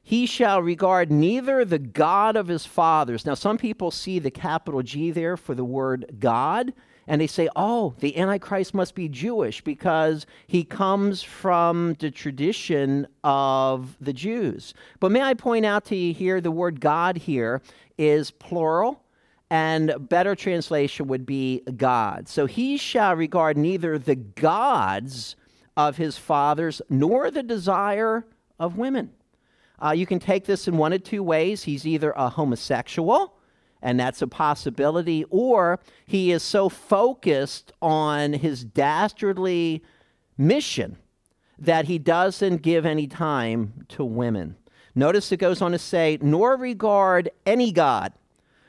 he 0.03 0.25
shall 0.25 0.63
regard 0.63 1.11
neither 1.11 1.65
the 1.65 1.81
God 1.81 2.37
of 2.37 2.47
his 2.47 2.65
fathers. 2.65 3.27
Now, 3.27 3.35
some 3.35 3.59
people 3.59 3.91
see 3.91 4.21
the 4.21 4.31
capital 4.31 4.81
G 4.83 5.11
there 5.11 5.37
for 5.37 5.53
the 5.53 5.65
word 5.65 6.17
God, 6.21 6.73
and 7.07 7.21
they 7.21 7.27
say, 7.27 7.49
oh, 7.55 7.95
the 8.01 8.17
Antichrist 8.17 8.75
must 8.75 8.95
be 8.95 9.09
Jewish 9.09 9.61
because 9.61 10.27
he 10.47 10.65
comes 10.65 11.23
from 11.23 11.95
the 11.95 12.11
tradition 12.11 13.07
of 13.23 13.97
the 14.01 14.13
Jews. 14.13 14.75
But 14.99 15.13
may 15.13 15.23
I 15.23 15.35
point 15.35 15.65
out 15.65 15.85
to 15.87 15.97
you 15.97 16.13
here 16.13 16.41
the 16.41 16.51
word 16.51 16.81
God 16.81 17.17
here 17.17 17.63
is 17.97 18.31
plural, 18.31 19.03
and 19.51 19.95
better 20.09 20.35
translation 20.35 21.07
would 21.07 21.25
be 21.25 21.63
God. 21.77 22.29
So 22.29 22.47
he 22.47 22.77
shall 22.77 23.15
regard 23.15 23.57
neither 23.57 23.99
the 23.99 24.17
gods 24.17 25.37
of 25.77 25.97
his 25.97 26.19
fathers 26.19 26.83
nor 26.91 27.31
the 27.31 27.43
desire 27.43 28.27
of 28.59 28.77
women. 28.77 29.11
Uh, 29.81 29.91
you 29.91 30.07
can 30.07 30.19
take 30.19 30.47
this 30.47 30.67
in 30.67 30.77
one 30.77 30.93
of 30.93 31.05
two 31.05 31.23
ways. 31.23 31.63
He's 31.63 31.87
either 31.87 32.13
a 32.13 32.31
homosexual 32.31 33.36
and 33.87 34.01
that's 34.01 34.21
a 34.21 34.27
possibility, 34.27 35.25
or 35.31 35.79
he 36.07 36.33
is 36.33 36.43
so 36.43 36.69
focused 36.69 37.71
on 37.81 38.33
his 38.33 38.65
dastardly 38.65 39.81
mission 40.37 40.97
that 41.57 41.85
he 41.85 41.97
doesn't 41.97 42.63
give 42.63 42.85
any 42.85 43.07
time 43.07 43.87
to 43.91 44.05
women. 44.05 44.57
Notice 44.97 45.31
it 45.31 45.37
goes 45.37 45.63
on 45.63 45.71
to 45.71 45.79
say, 45.79 46.19
nor 46.21 46.57
regard 46.57 47.31
any 47.47 47.71
God, 47.71 48.13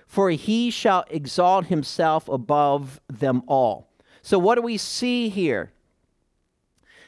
for 0.06 0.30
he 0.30 0.70
shall 0.70 1.04
exalt 1.10 1.66
himself 1.66 2.30
above 2.30 3.02
them 3.10 3.42
all. 3.48 3.90
So, 4.22 4.38
what 4.38 4.54
do 4.54 4.62
we 4.62 4.78
see 4.78 5.30
here? 5.30 5.72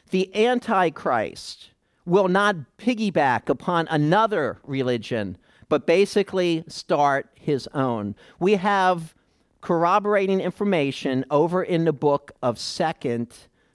The 0.09 0.35
Antichrist 0.35 1.69
will 2.07 2.27
not 2.27 2.55
piggyback 2.79 3.49
upon 3.49 3.87
another 3.87 4.57
religion 4.63 5.37
but 5.69 5.85
basically 5.85 6.63
start 6.67 7.29
his 7.35 7.67
own. 7.73 8.15
We 8.39 8.55
have 8.55 9.13
corroborating 9.61 10.41
information 10.41 11.23
over 11.29 11.63
in 11.63 11.85
the 11.85 11.93
book 11.93 12.31
of 12.41 12.59
Second 12.59 13.33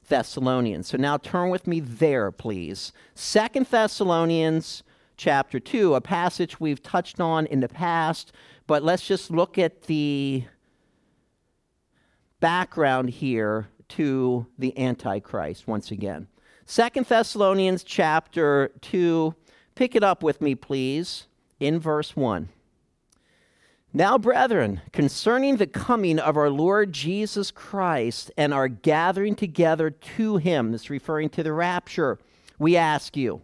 Thessalonians. 0.09 0.89
So 0.89 0.99
now 0.99 1.17
turn 1.17 1.51
with 1.51 1.67
me 1.67 1.81
there, 1.81 2.31
please. 2.31 2.93
Second 3.15 3.67
Thessalonians 3.67 4.83
chapter 5.17 5.61
2, 5.61 5.95
a 5.95 6.01
passage 6.01 6.59
we've 6.59 6.83
touched 6.83 7.21
on 7.21 7.47
in 7.47 7.61
the 7.61 7.69
past, 7.69 8.33
but 8.67 8.83
let's 8.83 9.07
just 9.07 9.31
look 9.31 9.57
at 9.57 9.83
the 9.83 10.45
background 12.41 13.11
here 13.11 13.69
to 13.91 14.47
the 14.59 14.77
Antichrist 14.79 15.69
once 15.69 15.91
again. 15.91 16.27
Second 16.67 17.07
Thessalonians 17.07 17.85
chapter 17.85 18.73
2, 18.81 19.35
pick 19.75 19.95
it 19.95 20.03
up 20.03 20.23
with 20.23 20.41
me, 20.41 20.55
please 20.55 21.27
in 21.61 21.79
verse 21.79 22.17
1. 22.17 22.49
Now, 23.93 24.19
brethren, 24.19 24.81
concerning 24.93 25.57
the 25.57 25.69
coming 25.69 26.19
of 26.19 26.37
our 26.37 26.51
Lord 26.51 26.93
Jesus 26.93 27.53
Christ 27.53 28.33
and 28.37 28.53
our 28.53 28.67
gathering 28.67 29.37
together 29.37 29.91
to 29.91 30.37
him, 30.37 30.73
this 30.73 30.91
referring 30.91 31.29
to 31.31 31.45
the 31.45 31.53
rapture, 31.53 32.19
we 32.59 32.77
ask 32.77 33.17
you 33.17 33.43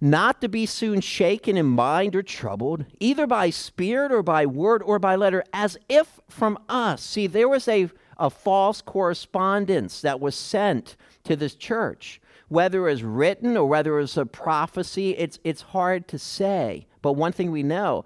not 0.00 0.40
to 0.40 0.48
be 0.48 0.66
soon 0.66 1.00
shaken 1.00 1.56
in 1.56 1.66
mind 1.66 2.14
or 2.14 2.22
troubled, 2.22 2.84
either 3.00 3.26
by 3.26 3.50
spirit 3.50 4.12
or 4.12 4.22
by 4.22 4.44
word 4.44 4.82
or 4.82 4.98
by 4.98 5.16
letter, 5.16 5.42
as 5.52 5.76
if 5.88 6.20
from 6.28 6.58
us. 6.68 7.02
See, 7.02 7.26
there 7.26 7.48
was 7.48 7.66
a, 7.66 7.88
a 8.18 8.28
false 8.28 8.82
correspondence 8.82 10.00
that 10.02 10.20
was 10.20 10.34
sent 10.34 10.96
to 11.24 11.34
this 11.34 11.54
church. 11.54 12.20
Whether 12.48 12.86
it 12.86 12.92
was 12.92 13.02
written 13.02 13.56
or 13.56 13.66
whether 13.66 13.98
it 13.98 14.02
was 14.02 14.16
a 14.16 14.26
prophecy, 14.26 15.16
it's, 15.16 15.38
it's 15.42 15.62
hard 15.62 16.06
to 16.08 16.18
say. 16.18 16.86
But 17.06 17.12
one 17.12 17.30
thing 17.30 17.52
we 17.52 17.62
know, 17.62 18.04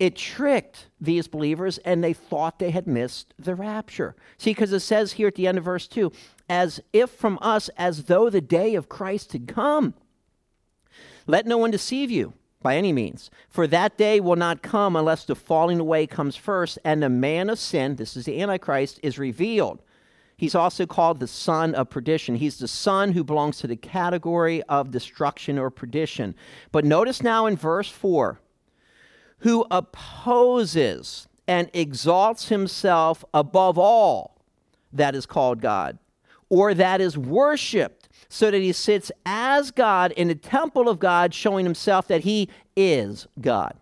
it 0.00 0.16
tricked 0.16 0.88
these 1.00 1.28
believers 1.28 1.78
and 1.78 2.02
they 2.02 2.12
thought 2.12 2.58
they 2.58 2.72
had 2.72 2.88
missed 2.88 3.34
the 3.38 3.54
rapture. 3.54 4.16
See, 4.36 4.50
because 4.50 4.72
it 4.72 4.80
says 4.80 5.12
here 5.12 5.28
at 5.28 5.36
the 5.36 5.46
end 5.46 5.58
of 5.58 5.64
verse 5.64 5.86
2 5.86 6.10
as 6.48 6.80
if 6.92 7.08
from 7.08 7.38
us, 7.40 7.70
as 7.76 8.06
though 8.06 8.28
the 8.28 8.40
day 8.40 8.74
of 8.74 8.88
Christ 8.88 9.30
had 9.32 9.46
come. 9.46 9.94
Let 11.28 11.46
no 11.46 11.56
one 11.56 11.70
deceive 11.70 12.10
you 12.10 12.32
by 12.64 12.74
any 12.76 12.92
means, 12.92 13.30
for 13.48 13.68
that 13.68 13.96
day 13.96 14.18
will 14.18 14.34
not 14.34 14.60
come 14.60 14.96
unless 14.96 15.24
the 15.24 15.36
falling 15.36 15.78
away 15.78 16.08
comes 16.08 16.34
first 16.34 16.80
and 16.84 17.00
the 17.00 17.08
man 17.08 17.48
of 17.48 17.60
sin, 17.60 17.94
this 17.94 18.16
is 18.16 18.24
the 18.24 18.42
Antichrist, 18.42 18.98
is 19.04 19.20
revealed. 19.20 19.80
He's 20.42 20.56
also 20.56 20.86
called 20.86 21.20
the 21.20 21.28
son 21.28 21.72
of 21.76 21.88
perdition. 21.88 22.34
He's 22.34 22.58
the 22.58 22.66
son 22.66 23.12
who 23.12 23.22
belongs 23.22 23.58
to 23.58 23.68
the 23.68 23.76
category 23.76 24.60
of 24.64 24.90
destruction 24.90 25.56
or 25.56 25.70
perdition. 25.70 26.34
But 26.72 26.84
notice 26.84 27.22
now 27.22 27.46
in 27.46 27.54
verse 27.54 27.88
4 27.88 28.40
who 29.38 29.64
opposes 29.70 31.28
and 31.46 31.70
exalts 31.72 32.48
himself 32.48 33.24
above 33.32 33.78
all 33.78 34.36
that 34.92 35.14
is 35.14 35.26
called 35.26 35.60
God 35.60 35.96
or 36.48 36.74
that 36.74 37.00
is 37.00 37.16
worshiped, 37.16 38.08
so 38.28 38.50
that 38.50 38.58
he 38.58 38.72
sits 38.72 39.12
as 39.24 39.70
God 39.70 40.10
in 40.10 40.26
the 40.26 40.34
temple 40.34 40.88
of 40.88 40.98
God, 40.98 41.32
showing 41.32 41.64
himself 41.64 42.08
that 42.08 42.22
he 42.22 42.48
is 42.74 43.28
God. 43.40 43.74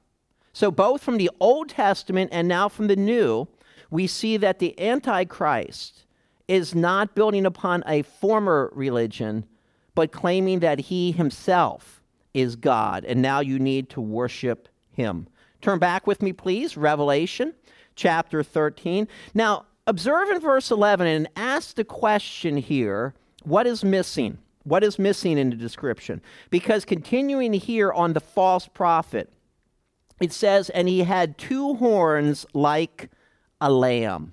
So, 0.52 0.70
both 0.70 1.02
from 1.02 1.16
the 1.16 1.30
Old 1.40 1.70
Testament 1.70 2.28
and 2.34 2.46
now 2.46 2.68
from 2.68 2.88
the 2.88 2.96
New, 2.96 3.48
we 3.90 4.06
see 4.06 4.36
that 4.36 4.58
the 4.58 4.78
Antichrist 4.78 6.04
is 6.50 6.74
not 6.74 7.14
building 7.14 7.46
upon 7.46 7.84
a 7.86 8.02
former 8.02 8.72
religion, 8.74 9.46
but 9.94 10.10
claiming 10.10 10.58
that 10.58 10.80
he 10.80 11.12
himself 11.12 12.02
is 12.34 12.56
God, 12.56 13.04
and 13.04 13.22
now 13.22 13.38
you 13.38 13.60
need 13.60 13.88
to 13.90 14.00
worship 14.00 14.68
him. 14.90 15.28
Turn 15.60 15.78
back 15.78 16.08
with 16.08 16.20
me, 16.20 16.32
please, 16.32 16.76
Revelation 16.76 17.54
chapter 17.94 18.42
13. 18.42 19.06
Now, 19.32 19.66
observe 19.86 20.28
in 20.30 20.40
verse 20.40 20.72
11 20.72 21.06
and 21.06 21.28
ask 21.36 21.76
the 21.76 21.84
question 21.84 22.56
here 22.56 23.14
what 23.44 23.66
is 23.66 23.84
missing? 23.84 24.38
What 24.64 24.82
is 24.82 24.98
missing 24.98 25.38
in 25.38 25.50
the 25.50 25.56
description? 25.56 26.20
Because 26.50 26.84
continuing 26.84 27.52
here 27.52 27.92
on 27.92 28.12
the 28.12 28.20
false 28.20 28.66
prophet, 28.66 29.32
it 30.20 30.32
says, 30.32 30.68
and 30.70 30.88
he 30.88 31.04
had 31.04 31.38
two 31.38 31.74
horns 31.76 32.44
like 32.54 33.08
a 33.60 33.70
lamb. 33.70 34.32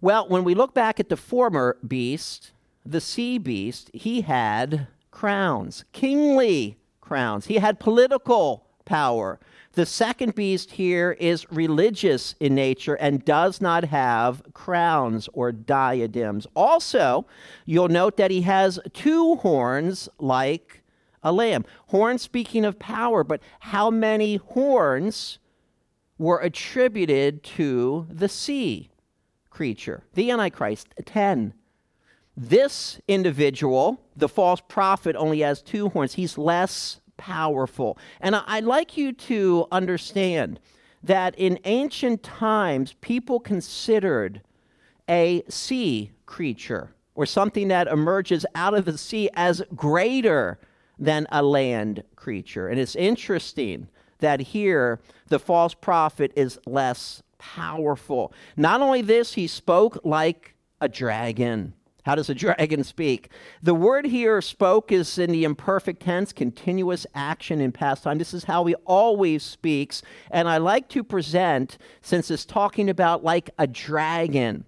Well, 0.00 0.28
when 0.28 0.44
we 0.44 0.54
look 0.54 0.74
back 0.74 1.00
at 1.00 1.08
the 1.08 1.16
former 1.16 1.76
beast, 1.86 2.52
the 2.86 3.00
sea 3.00 3.36
beast, 3.36 3.90
he 3.92 4.20
had 4.20 4.86
crowns, 5.10 5.84
kingly 5.92 6.78
crowns. 7.00 7.46
He 7.46 7.56
had 7.56 7.80
political 7.80 8.64
power. 8.84 9.40
The 9.72 9.84
second 9.84 10.36
beast 10.36 10.72
here 10.72 11.16
is 11.18 11.50
religious 11.50 12.36
in 12.38 12.54
nature 12.54 12.94
and 12.94 13.24
does 13.24 13.60
not 13.60 13.84
have 13.86 14.42
crowns 14.54 15.28
or 15.32 15.50
diadems. 15.50 16.46
Also, 16.54 17.26
you'll 17.66 17.88
note 17.88 18.16
that 18.18 18.30
he 18.30 18.42
has 18.42 18.78
two 18.92 19.36
horns 19.36 20.08
like 20.20 20.82
a 21.24 21.32
lamb. 21.32 21.64
Horns 21.88 22.22
speaking 22.22 22.64
of 22.64 22.78
power, 22.78 23.24
but 23.24 23.40
how 23.60 23.90
many 23.90 24.36
horns 24.36 25.40
were 26.18 26.38
attributed 26.38 27.42
to 27.42 28.06
the 28.08 28.28
sea? 28.28 28.87
Creature, 29.58 30.04
the 30.14 30.30
Antichrist, 30.30 30.86
10. 31.04 31.52
This 32.36 33.00
individual, 33.08 34.00
the 34.16 34.28
false 34.28 34.60
prophet, 34.68 35.16
only 35.16 35.40
has 35.40 35.60
two 35.60 35.88
horns. 35.88 36.14
He's 36.14 36.38
less 36.38 37.00
powerful. 37.16 37.98
And 38.20 38.36
I'd 38.36 38.62
like 38.62 38.96
you 38.96 39.12
to 39.12 39.66
understand 39.72 40.60
that 41.02 41.34
in 41.36 41.58
ancient 41.64 42.22
times, 42.22 42.94
people 43.00 43.40
considered 43.40 44.42
a 45.08 45.42
sea 45.48 46.12
creature 46.24 46.94
or 47.16 47.26
something 47.26 47.66
that 47.66 47.88
emerges 47.88 48.46
out 48.54 48.74
of 48.74 48.84
the 48.84 48.96
sea 48.96 49.28
as 49.34 49.60
greater 49.74 50.60
than 51.00 51.26
a 51.32 51.42
land 51.42 52.04
creature. 52.14 52.68
And 52.68 52.78
it's 52.78 52.94
interesting 52.94 53.88
that 54.20 54.38
here 54.38 55.00
the 55.26 55.40
false 55.40 55.74
prophet 55.74 56.30
is 56.36 56.60
less 56.64 57.24
powerful. 57.38 58.32
Not 58.56 58.80
only 58.80 59.02
this, 59.02 59.34
he 59.34 59.46
spoke 59.46 59.98
like 60.04 60.54
a 60.80 60.88
dragon. 60.88 61.74
How 62.04 62.14
does 62.14 62.30
a 62.30 62.34
dragon 62.46 62.84
speak? 62.84 63.30
The 63.62 63.74
word 63.74 64.06
here 64.06 64.40
spoke 64.40 64.92
is 64.92 65.18
in 65.18 65.30
the 65.30 65.44
imperfect 65.44 66.02
tense, 66.02 66.32
continuous 66.32 67.06
action 67.14 67.60
in 67.60 67.72
past 67.72 68.02
time. 68.02 68.18
This 68.18 68.34
is 68.34 68.44
how 68.44 68.64
he 68.64 68.74
always 68.86 69.42
speaks. 69.42 70.02
And 70.30 70.48
I 70.48 70.58
like 70.58 70.88
to 70.90 71.04
present, 71.04 71.78
since 72.00 72.30
it's 72.30 72.44
talking 72.44 72.88
about 72.88 73.24
like 73.24 73.50
a 73.58 73.66
dragon, 73.66 74.64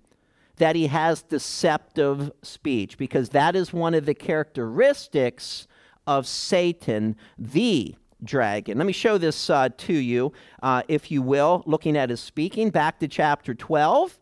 that 0.57 0.77
he 0.77 0.89
has 0.89 1.23
deceptive 1.23 2.31
speech, 2.43 2.99
because 2.99 3.31
that 3.31 3.57
is 3.57 3.73
one 3.73 3.95
of 3.95 4.05
the 4.05 4.15
characteristics 4.15 5.67
of 6.07 6.27
Satan, 6.27 7.17
the 7.39 7.95
dragon. 8.25 8.79
Let 8.79 8.87
me 8.87 8.93
show 8.93 9.19
this 9.19 9.51
uh, 9.51 9.69
to 9.69 9.93
you, 9.93 10.33
uh, 10.63 10.83
if 10.89 11.11
you 11.11 11.23
will, 11.23 11.63
looking 11.67 11.97
at 11.97 12.11
his 12.11 12.21
speaking. 12.21 12.71
Back 12.71 12.99
to 13.01 13.09
chapter 13.09 13.55
12. 13.55 14.19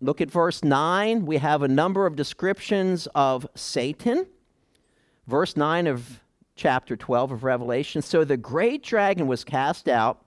Look 0.00 0.20
at 0.20 0.30
verse 0.30 0.62
9. 0.62 1.26
We 1.26 1.38
have 1.38 1.62
a 1.62 1.68
number 1.68 2.06
of 2.06 2.16
descriptions 2.16 3.08
of 3.14 3.46
Satan. 3.54 4.26
Verse 5.26 5.56
9 5.56 5.86
of 5.86 6.20
chapter 6.54 6.96
12 6.96 7.32
of 7.32 7.44
Revelation. 7.44 8.02
So 8.02 8.24
the 8.24 8.36
great 8.36 8.82
dragon 8.82 9.26
was 9.26 9.44
cast 9.44 9.88
out, 9.88 10.24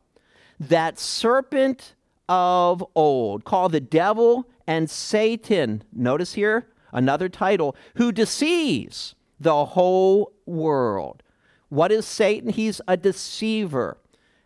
that 0.59 0.99
serpent 0.99 1.95
of 2.29 2.85
old, 2.95 3.43
called 3.45 3.71
the 3.71 3.79
devil 3.79 4.47
and 4.67 4.89
Satan. 4.89 5.83
Notice 5.91 6.33
here 6.33 6.67
another 6.91 7.29
title, 7.29 7.75
who 7.95 8.11
deceives 8.11 9.15
the 9.39 9.65
whole 9.65 10.33
world. 10.45 11.23
What 11.71 11.89
is 11.93 12.05
Satan? 12.05 12.49
He's 12.49 12.81
a 12.85 12.97
deceiver. 12.97 13.97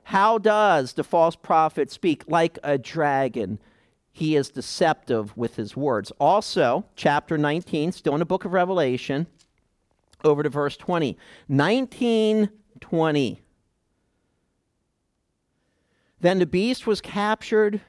How 0.03 0.37
does 0.37 0.93
the 0.93 1.03
false 1.03 1.35
prophet 1.35 1.89
speak? 1.89 2.23
Like 2.27 2.59
a 2.63 2.77
dragon 2.77 3.57
he 4.11 4.35
is 4.35 4.49
deceptive 4.49 5.35
with 5.35 5.55
his 5.55 5.75
words. 5.75 6.11
Also, 6.19 6.85
chapter 6.95 7.35
19, 7.35 7.93
still 7.93 8.13
in 8.13 8.19
the 8.19 8.25
book 8.25 8.45
of 8.45 8.53
Revelation, 8.53 9.25
over 10.23 10.43
to 10.43 10.49
verse 10.49 10.77
20. 10.77 11.17
1920. 11.47 13.41
Then 16.21 16.37
the 16.37 16.45
beast 16.45 16.85
was 16.85 17.01
captured 17.01 17.81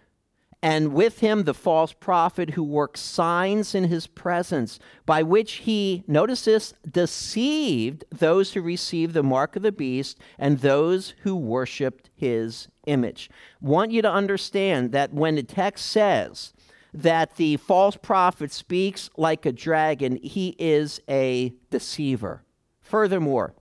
and 0.62 0.94
with 0.94 1.20
him 1.20 1.44
the 1.44 1.54
false 1.54 1.92
prophet 1.92 2.50
who 2.50 2.62
works 2.62 3.00
signs 3.00 3.74
in 3.74 3.84
his 3.84 4.06
presence, 4.06 4.78
by 5.04 5.22
which 5.22 5.54
he, 5.54 6.02
notice 6.06 6.44
this, 6.44 6.74
deceived 6.90 8.04
those 8.10 8.52
who 8.52 8.62
received 8.62 9.14
the 9.14 9.22
mark 9.22 9.54
of 9.54 9.62
the 9.62 9.72
beast 9.72 10.18
and 10.38 10.58
those 10.58 11.14
who 11.22 11.36
worshiped 11.36 12.10
his 12.14 12.68
image. 12.86 13.30
Want 13.60 13.90
you 13.90 14.02
to 14.02 14.10
understand 14.10 14.92
that 14.92 15.12
when 15.12 15.34
the 15.34 15.42
text 15.42 15.86
says 15.86 16.52
that 16.94 17.36
the 17.36 17.58
false 17.58 17.96
prophet 17.96 18.50
speaks 18.50 19.10
like 19.16 19.44
a 19.44 19.52
dragon, 19.52 20.16
he 20.16 20.56
is 20.58 21.00
a 21.08 21.52
deceiver. 21.70 22.42
Furthermore, 22.80 23.54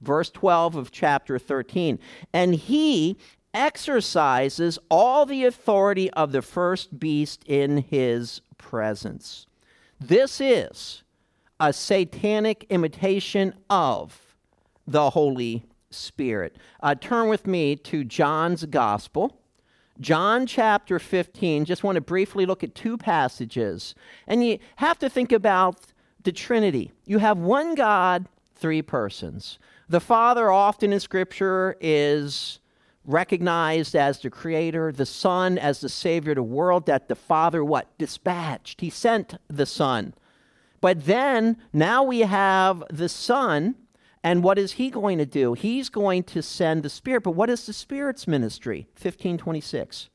verse 0.00 0.30
12 0.30 0.76
of 0.76 0.90
chapter 0.90 1.38
13, 1.38 1.98
and 2.32 2.54
he 2.54 3.16
exercises 3.54 4.78
all 4.88 5.26
the 5.26 5.44
authority 5.44 6.10
of 6.10 6.32
the 6.32 6.42
first 6.42 6.98
beast 6.98 7.42
in 7.46 7.78
his 7.78 8.40
presence. 8.58 9.46
This 10.00 10.40
is 10.40 11.02
a 11.60 11.72
satanic 11.72 12.66
imitation 12.70 13.54
of 13.70 14.34
the 14.86 15.10
Holy 15.10 15.64
Spirit. 15.90 16.56
Uh, 16.82 16.94
turn 16.94 17.28
with 17.28 17.46
me 17.46 17.76
to 17.76 18.04
John's 18.04 18.64
Gospel. 18.64 19.38
John 20.00 20.46
chapter 20.46 20.98
15, 20.98 21.64
just 21.64 21.84
want 21.84 21.96
to 21.96 22.00
briefly 22.00 22.46
look 22.46 22.64
at 22.64 22.74
two 22.74 22.96
passages. 22.96 23.94
And 24.26 24.44
you 24.44 24.58
have 24.76 24.98
to 24.98 25.08
think 25.08 25.30
about 25.30 25.76
the 26.24 26.32
Trinity. 26.32 26.92
You 27.04 27.18
have 27.18 27.38
one 27.38 27.74
God, 27.74 28.26
three 28.54 28.82
persons. 28.82 29.58
The 29.88 30.00
Father, 30.00 30.50
often 30.50 30.92
in 30.92 31.00
Scripture, 31.00 31.76
is 31.80 32.58
recognized 33.04 33.96
as 33.96 34.20
the 34.20 34.30
creator, 34.30 34.92
the 34.92 35.06
Son 35.06 35.58
as 35.58 35.80
the 35.80 35.88
Savior 35.88 36.32
of 36.32 36.36
the 36.36 36.42
world, 36.42 36.86
that 36.86 37.08
the 37.08 37.14
Father 37.14 37.64
what? 37.64 37.96
Dispatched. 37.98 38.80
He 38.80 38.90
sent 38.90 39.36
the 39.48 39.66
Son. 39.66 40.14
But 40.80 41.06
then, 41.06 41.56
now 41.72 42.02
we 42.02 42.20
have 42.20 42.82
the 42.90 43.08
Son, 43.08 43.76
and 44.22 44.42
what 44.42 44.58
is 44.58 44.72
he 44.72 44.90
going 44.90 45.18
to 45.18 45.26
do? 45.26 45.54
He's 45.54 45.88
going 45.88 46.24
to 46.24 46.42
send 46.42 46.82
the 46.82 46.90
Spirit. 46.90 47.22
But 47.22 47.32
what 47.32 47.50
is 47.50 47.66
the 47.66 47.72
Spirit's 47.72 48.26
ministry? 48.26 48.86
1526. 48.94 50.08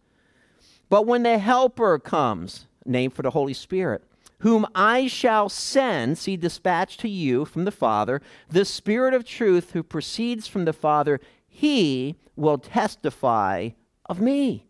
But 0.89 1.05
when 1.05 1.23
the 1.23 1.37
Helper 1.37 1.99
comes, 1.99 2.67
name 2.85 3.11
for 3.11 3.21
the 3.21 3.31
Holy 3.31 3.53
Spirit, 3.53 4.03
whom 4.39 4.65
I 4.75 5.07
shall 5.07 5.49
send, 5.49 6.17
see, 6.17 6.37
dispatched 6.37 6.99
to 7.01 7.09
you 7.09 7.45
from 7.45 7.65
the 7.65 7.71
Father, 7.71 8.21
the 8.49 8.65
Spirit 8.65 9.13
of 9.13 9.25
truth 9.25 9.71
who 9.71 9.83
proceeds 9.83 10.47
from 10.47 10.65
the 10.65 10.73
Father, 10.73 11.19
he 11.57 12.15
will 12.35 12.59
testify 12.59 13.69
of 14.05 14.21
me. 14.21 14.67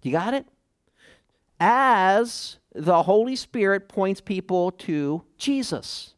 You 0.00 0.12
got 0.12 0.32
it? 0.32 0.46
As 1.60 2.56
the 2.74 3.02
Holy 3.02 3.36
Spirit 3.36 3.86
points 3.86 4.22
people 4.22 4.70
to 4.70 5.24
Jesus. 5.36 6.14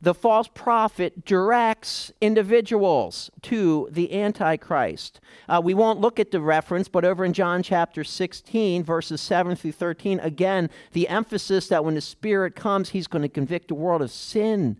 The 0.00 0.14
false 0.14 0.48
prophet 0.52 1.24
directs 1.24 2.10
individuals 2.20 3.30
to 3.42 3.86
the 3.92 4.20
Antichrist. 4.20 5.20
Uh, 5.48 5.60
we 5.62 5.74
won't 5.74 6.00
look 6.00 6.18
at 6.18 6.32
the 6.32 6.40
reference, 6.40 6.88
but 6.88 7.04
over 7.04 7.24
in 7.24 7.32
John 7.32 7.62
chapter 7.62 8.02
16, 8.02 8.82
verses 8.82 9.20
7 9.20 9.54
through 9.54 9.70
13, 9.70 10.18
again, 10.18 10.68
the 10.90 11.06
emphasis 11.06 11.68
that 11.68 11.84
when 11.84 11.94
the 11.94 12.00
Spirit 12.00 12.56
comes, 12.56 12.88
he's 12.88 13.06
going 13.06 13.22
to 13.22 13.28
convict 13.28 13.68
the 13.68 13.76
world 13.76 14.02
of 14.02 14.10
sin 14.10 14.76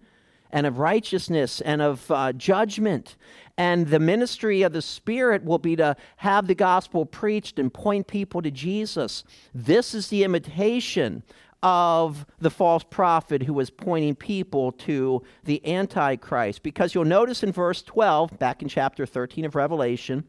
and 0.52 0.66
of 0.66 0.78
righteousness 0.78 1.60
and 1.60 1.80
of 1.80 2.10
uh, 2.10 2.32
judgment. 2.32 3.16
And 3.56 3.86
the 3.86 3.98
ministry 3.98 4.62
of 4.62 4.72
the 4.72 4.82
Spirit 4.82 5.44
will 5.44 5.58
be 5.58 5.76
to 5.76 5.96
have 6.16 6.46
the 6.46 6.54
gospel 6.54 7.06
preached 7.06 7.58
and 7.58 7.72
point 7.72 8.06
people 8.06 8.42
to 8.42 8.50
Jesus. 8.50 9.24
This 9.54 9.94
is 9.94 10.08
the 10.08 10.24
imitation 10.24 11.22
of 11.62 12.26
the 12.40 12.50
false 12.50 12.82
prophet 12.82 13.44
who 13.44 13.54
was 13.54 13.70
pointing 13.70 14.16
people 14.16 14.72
to 14.72 15.22
the 15.44 15.64
Antichrist. 15.66 16.62
Because 16.62 16.94
you'll 16.94 17.04
notice 17.04 17.42
in 17.42 17.52
verse 17.52 17.82
12, 17.82 18.38
back 18.38 18.62
in 18.62 18.68
chapter 18.68 19.06
13 19.06 19.44
of 19.44 19.54
Revelation, 19.54 20.24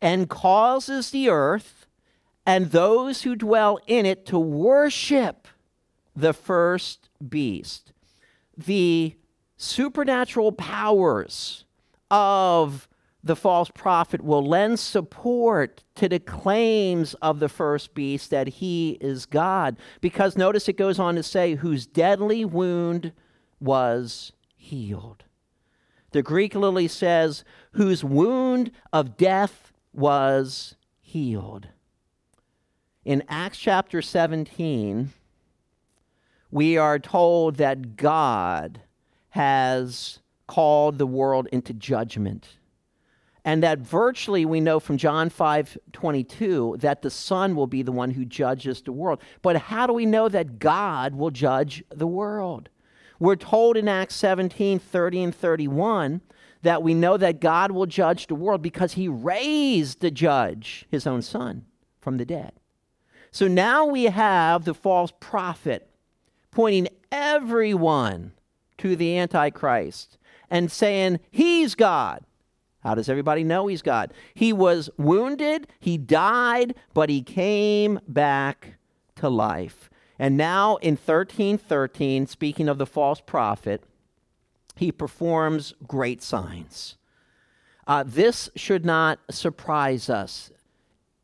and 0.00 0.28
causes 0.28 1.10
the 1.10 1.30
earth 1.30 1.86
and 2.44 2.70
those 2.70 3.22
who 3.22 3.34
dwell 3.34 3.78
in 3.86 4.06
it 4.06 4.26
to 4.26 4.38
worship 4.38 5.48
the 6.14 6.32
first 6.32 7.08
beast. 7.26 7.92
The 8.56 9.16
supernatural 9.56 10.52
powers 10.52 11.64
of 12.10 12.88
the 13.22 13.36
false 13.36 13.70
prophet 13.74 14.22
will 14.22 14.46
lend 14.46 14.78
support 14.78 15.82
to 15.96 16.08
the 16.08 16.20
claims 16.20 17.14
of 17.14 17.40
the 17.40 17.48
first 17.48 17.92
beast 17.92 18.30
that 18.30 18.46
he 18.46 18.98
is 19.00 19.26
God. 19.26 19.76
Because 20.00 20.36
notice 20.36 20.68
it 20.68 20.76
goes 20.76 20.98
on 21.00 21.16
to 21.16 21.22
say, 21.22 21.56
whose 21.56 21.86
deadly 21.86 22.44
wound 22.44 23.12
was 23.58 24.32
healed. 24.54 25.24
The 26.12 26.22
Greek 26.22 26.54
literally 26.54 26.88
says, 26.88 27.44
whose 27.72 28.04
wound 28.04 28.70
of 28.92 29.16
death 29.16 29.72
was 29.92 30.76
healed. 31.00 31.68
In 33.04 33.24
Acts 33.28 33.58
chapter 33.58 34.00
17, 34.00 35.12
we 36.50 36.76
are 36.76 36.98
told 36.98 37.56
that 37.56 37.96
God 37.96 38.80
has 39.30 40.20
called 40.46 40.98
the 40.98 41.06
world 41.06 41.48
into 41.52 41.72
judgment. 41.72 42.58
And 43.44 43.62
that 43.62 43.78
virtually 43.78 44.44
we 44.44 44.60
know 44.60 44.80
from 44.80 44.96
John 44.96 45.30
5 45.30 45.78
22 45.92 46.78
that 46.80 47.02
the 47.02 47.10
Son 47.10 47.54
will 47.54 47.68
be 47.68 47.82
the 47.82 47.92
one 47.92 48.10
who 48.10 48.24
judges 48.24 48.82
the 48.82 48.92
world. 48.92 49.20
But 49.40 49.56
how 49.56 49.86
do 49.86 49.92
we 49.92 50.06
know 50.06 50.28
that 50.28 50.58
God 50.58 51.14
will 51.14 51.30
judge 51.30 51.84
the 51.90 52.08
world? 52.08 52.68
We're 53.20 53.36
told 53.36 53.76
in 53.76 53.88
Acts 53.88 54.16
17 54.16 54.80
30 54.80 55.22
and 55.22 55.34
31 55.34 56.20
that 56.62 56.82
we 56.82 56.94
know 56.94 57.16
that 57.16 57.40
God 57.40 57.70
will 57.70 57.86
judge 57.86 58.26
the 58.26 58.34
world 58.34 58.62
because 58.62 58.94
he 58.94 59.06
raised 59.06 60.00
the 60.00 60.10
judge, 60.10 60.84
his 60.90 61.06
own 61.06 61.22
Son, 61.22 61.66
from 62.00 62.16
the 62.16 62.24
dead. 62.24 62.52
So 63.30 63.46
now 63.46 63.86
we 63.86 64.04
have 64.04 64.64
the 64.64 64.74
false 64.74 65.12
prophet 65.20 65.85
pointing 66.56 66.88
everyone 67.12 68.32
to 68.78 68.96
the 68.96 69.18
Antichrist 69.18 70.16
and 70.48 70.72
saying, 70.72 71.20
He's 71.30 71.74
God. 71.74 72.24
How 72.80 72.94
does 72.94 73.10
everybody 73.10 73.44
know 73.44 73.66
he's 73.66 73.82
God? 73.82 74.14
He 74.32 74.54
was 74.54 74.88
wounded, 74.96 75.66
he 75.78 75.98
died, 75.98 76.74
but 76.94 77.10
he 77.10 77.20
came 77.20 78.00
back 78.08 78.76
to 79.16 79.28
life. 79.28 79.90
And 80.18 80.38
now 80.38 80.76
in 80.76 80.94
1313, 80.94 82.26
speaking 82.26 82.70
of 82.70 82.78
the 82.78 82.86
false 82.86 83.20
prophet, 83.20 83.84
he 84.76 84.90
performs 84.90 85.74
great 85.86 86.22
signs. 86.22 86.96
Uh, 87.86 88.02
this 88.06 88.48
should 88.56 88.86
not 88.86 89.18
surprise 89.30 90.08
us. 90.08 90.50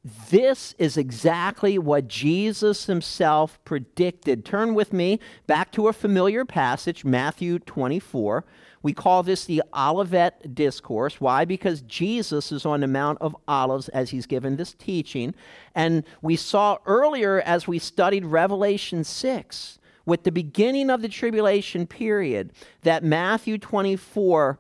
This 0.04 0.74
is 0.78 0.96
exactly 0.96 1.78
what 1.78 2.08
Jesus 2.08 2.86
himself 2.86 3.60
predicted. 3.64 4.44
Turn 4.44 4.74
with 4.74 4.92
me 4.92 5.20
back 5.46 5.70
to 5.72 5.86
a 5.86 5.92
familiar 5.92 6.44
passage, 6.44 7.04
Matthew 7.04 7.60
24. 7.60 8.44
We 8.82 8.92
call 8.92 9.22
this 9.22 9.44
the 9.44 9.62
Olivet 9.72 10.56
Discourse. 10.56 11.20
Why? 11.20 11.44
Because 11.44 11.82
Jesus 11.82 12.50
is 12.50 12.66
on 12.66 12.80
the 12.80 12.88
Mount 12.88 13.18
of 13.20 13.36
Olives 13.46 13.88
as 13.90 14.10
he's 14.10 14.26
given 14.26 14.56
this 14.56 14.74
teaching. 14.74 15.36
And 15.72 16.02
we 16.20 16.34
saw 16.34 16.78
earlier 16.84 17.40
as 17.40 17.68
we 17.68 17.78
studied 17.78 18.24
Revelation 18.24 19.04
6, 19.04 19.78
with 20.04 20.24
the 20.24 20.32
beginning 20.32 20.90
of 20.90 21.00
the 21.00 21.08
tribulation 21.08 21.86
period, 21.86 22.52
that 22.82 23.04
Matthew 23.04 23.56
24 23.56 24.58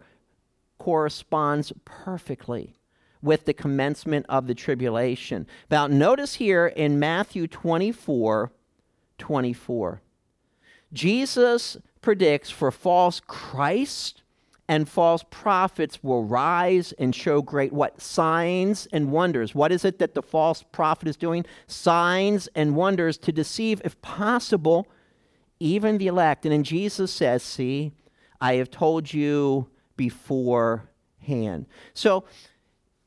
corresponds 0.78 1.72
perfectly 1.84 2.76
with 3.22 3.44
the 3.44 3.54
commencement 3.54 4.26
of 4.28 4.46
the 4.46 4.54
tribulation. 4.54 5.46
Now, 5.70 5.86
notice 5.86 6.34
here 6.34 6.66
in 6.66 6.98
Matthew 6.98 7.46
24 7.46 8.52
24, 9.18 10.02
Jesus 10.92 11.76
predicts 12.00 12.50
for 12.50 12.70
false 12.70 13.20
Christ 13.20 14.22
and 14.68 14.88
false 14.88 15.24
prophets 15.30 16.02
will 16.02 16.24
rise 16.24 16.92
and 16.92 17.14
show 17.14 17.42
great 17.42 17.72
what? 17.72 18.00
Signs 18.00 18.86
and 18.92 19.12
wonders. 19.12 19.54
What 19.54 19.70
is 19.70 19.84
it 19.84 19.98
that 19.98 20.14
the 20.14 20.22
false 20.22 20.62
prophet 20.62 21.08
is 21.08 21.16
doing? 21.16 21.44
Signs 21.66 22.48
and 22.54 22.74
wonders 22.74 23.18
to 23.18 23.32
deceive 23.32 23.82
if 23.84 24.00
possible 24.02 24.88
even 25.60 25.98
the 25.98 26.06
elect. 26.06 26.44
And 26.44 26.52
then 26.52 26.64
jesus 26.64 27.12
says 27.12 27.42
see 27.42 27.92
i 28.40 28.54
have 28.54 28.70
told 28.70 29.12
you 29.12 29.68
beforehand. 29.96 31.66
So 31.94 32.24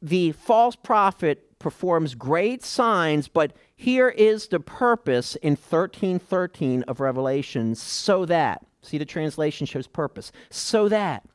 the 0.06 0.34
false 0.34 0.76
prophet 0.76 1.58
performs 1.58 2.14
great 2.14 2.64
signs, 2.64 3.28
but 3.28 3.54
here 3.76 4.10
is 4.10 4.48
the 4.48 4.60
purpose 4.60 5.36
in 5.38 5.54
1313 5.54 6.84
of 6.84 7.00
Revelation 7.00 7.74
so 7.74 8.24
that, 8.26 8.64
see, 8.84 9.00
the 9.00 9.06
translation 9.06 9.66
shows 9.66 9.88
purpose, 9.88 10.32
so 10.52 10.88
that 10.90 11.26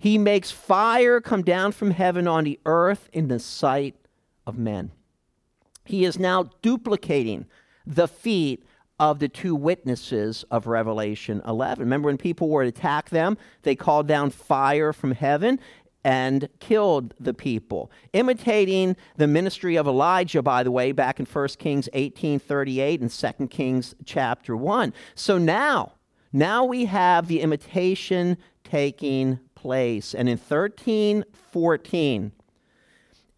he 0.00 0.18
makes 0.18 0.50
fire 0.50 1.20
come 1.20 1.42
down 1.42 1.70
from 1.70 1.92
heaven 1.92 2.26
on 2.26 2.42
the 2.42 2.58
earth 2.66 3.08
in 3.12 3.28
the 3.28 3.38
sight 3.38 3.94
of 4.48 4.58
men. 4.58 4.90
He 5.84 6.04
is 6.04 6.18
now 6.18 6.50
duplicating 6.60 7.46
the 7.86 8.08
feat 8.08 8.64
of 8.98 9.20
the 9.20 9.28
two 9.28 9.54
witnesses 9.54 10.44
of 10.50 10.66
Revelation 10.66 11.40
11. 11.46 11.84
Remember 11.84 12.06
when 12.06 12.18
people 12.18 12.48
were 12.48 12.64
to 12.64 12.68
attack 12.68 13.10
them, 13.10 13.38
they 13.62 13.76
called 13.76 14.08
down 14.08 14.30
fire 14.30 14.92
from 14.92 15.12
heaven 15.12 15.60
and 16.08 16.48
killed 16.58 17.12
the 17.20 17.34
people. 17.34 17.92
Imitating 18.14 18.96
the 19.18 19.26
ministry 19.26 19.76
of 19.76 19.86
Elijah, 19.86 20.40
by 20.40 20.62
the 20.62 20.70
way, 20.70 20.90
back 20.90 21.20
in 21.20 21.26
1 21.26 21.58
Kings 21.58 21.86
18:38 21.92 23.02
and 23.02 23.10
2 23.10 23.50
Kings 23.50 23.94
chapter 24.06 24.56
1. 24.56 24.94
So 25.14 25.36
now, 25.36 25.92
now 26.32 26.64
we 26.64 26.86
have 26.86 27.28
the 27.28 27.42
imitation 27.42 28.38
taking 28.64 29.38
place. 29.54 30.14
And 30.14 30.30
in 30.30 30.38
13:14, 30.38 32.32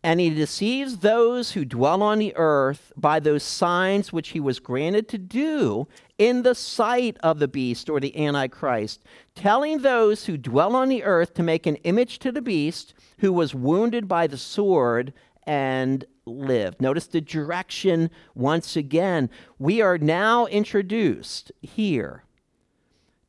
and 0.04 0.20
he 0.20 0.30
deceives 0.30 0.98
those 0.98 1.52
who 1.52 1.64
dwell 1.64 2.04
on 2.04 2.20
the 2.20 2.37
earth 2.37 2.92
by 2.96 3.18
those 3.18 3.42
signs 3.42 4.12
which 4.12 4.28
he 4.28 4.38
was 4.38 4.61
granted 4.61 5.09
to 5.09 5.18
do 5.18 5.88
in 6.20 6.42
the 6.42 6.54
sight 6.54 7.16
of 7.22 7.38
the 7.38 7.48
beast 7.48 7.88
or 7.88 7.98
the 7.98 8.26
Antichrist, 8.26 9.02
telling 9.35 9.78
those 9.78 10.26
who 10.26 10.37
dwell 10.37 10.76
on 10.76 10.90
the 10.90 11.02
earth 11.02 11.33
to 11.33 11.42
make 11.42 11.64
an 11.64 11.76
image 11.76 12.18
to 12.18 12.30
the 12.30 12.42
beast 12.42 12.92
who 13.20 13.33
was 13.33 13.54
wounded 13.54 14.06
by 14.06 14.26
the 14.26 14.37
sword 14.37 15.14
and 15.44 16.04
lived. 16.26 16.78
Notice 16.78 17.06
the 17.06 17.22
direction 17.22 18.11
once 18.35 18.76
again. 18.76 19.30
We 19.59 19.80
are 19.80 19.96
now 19.96 20.44
introduced 20.44 21.52
here 21.62 22.24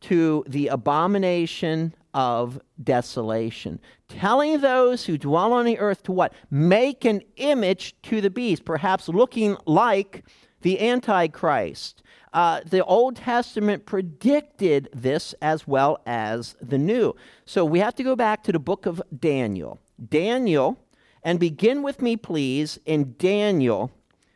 to 0.01 0.43
the 0.45 0.67
abomination 0.67 1.95
of 2.13 2.59
desolation, 2.83 3.79
telling 4.09 4.59
those 4.59 5.05
who 5.05 5.17
dwell 5.17 5.53
on 5.53 5.63
the 5.63 5.79
earth 5.79 6.03
to 6.03 6.11
what? 6.11 6.33
Make 6.49 7.05
an 7.05 7.21
image 7.37 7.95
to 8.01 8.19
the 8.19 8.29
beast, 8.29 8.65
perhaps 8.65 9.07
looking 9.07 9.55
like 9.65 10.25
the 10.61 10.79
Antichrist. 10.79 12.01
Uh, 12.33 12.61
the 12.65 12.83
Old 12.85 13.17
Testament 13.17 13.85
predicted 13.85 14.89
this 14.93 15.35
as 15.41 15.67
well 15.67 16.01
as 16.05 16.55
the 16.61 16.77
New. 16.77 17.13
So 17.45 17.65
we 17.65 17.79
have 17.79 17.95
to 17.95 18.03
go 18.03 18.15
back 18.15 18.43
to 18.43 18.51
the 18.51 18.59
book 18.59 18.85
of 18.85 19.01
Daniel. 19.17 19.79
Daniel, 20.09 20.77
and 21.23 21.39
begin 21.39 21.83
with 21.83 22.01
me, 22.01 22.15
please, 22.15 22.79
in 22.85 23.15
Daniel 23.17 23.91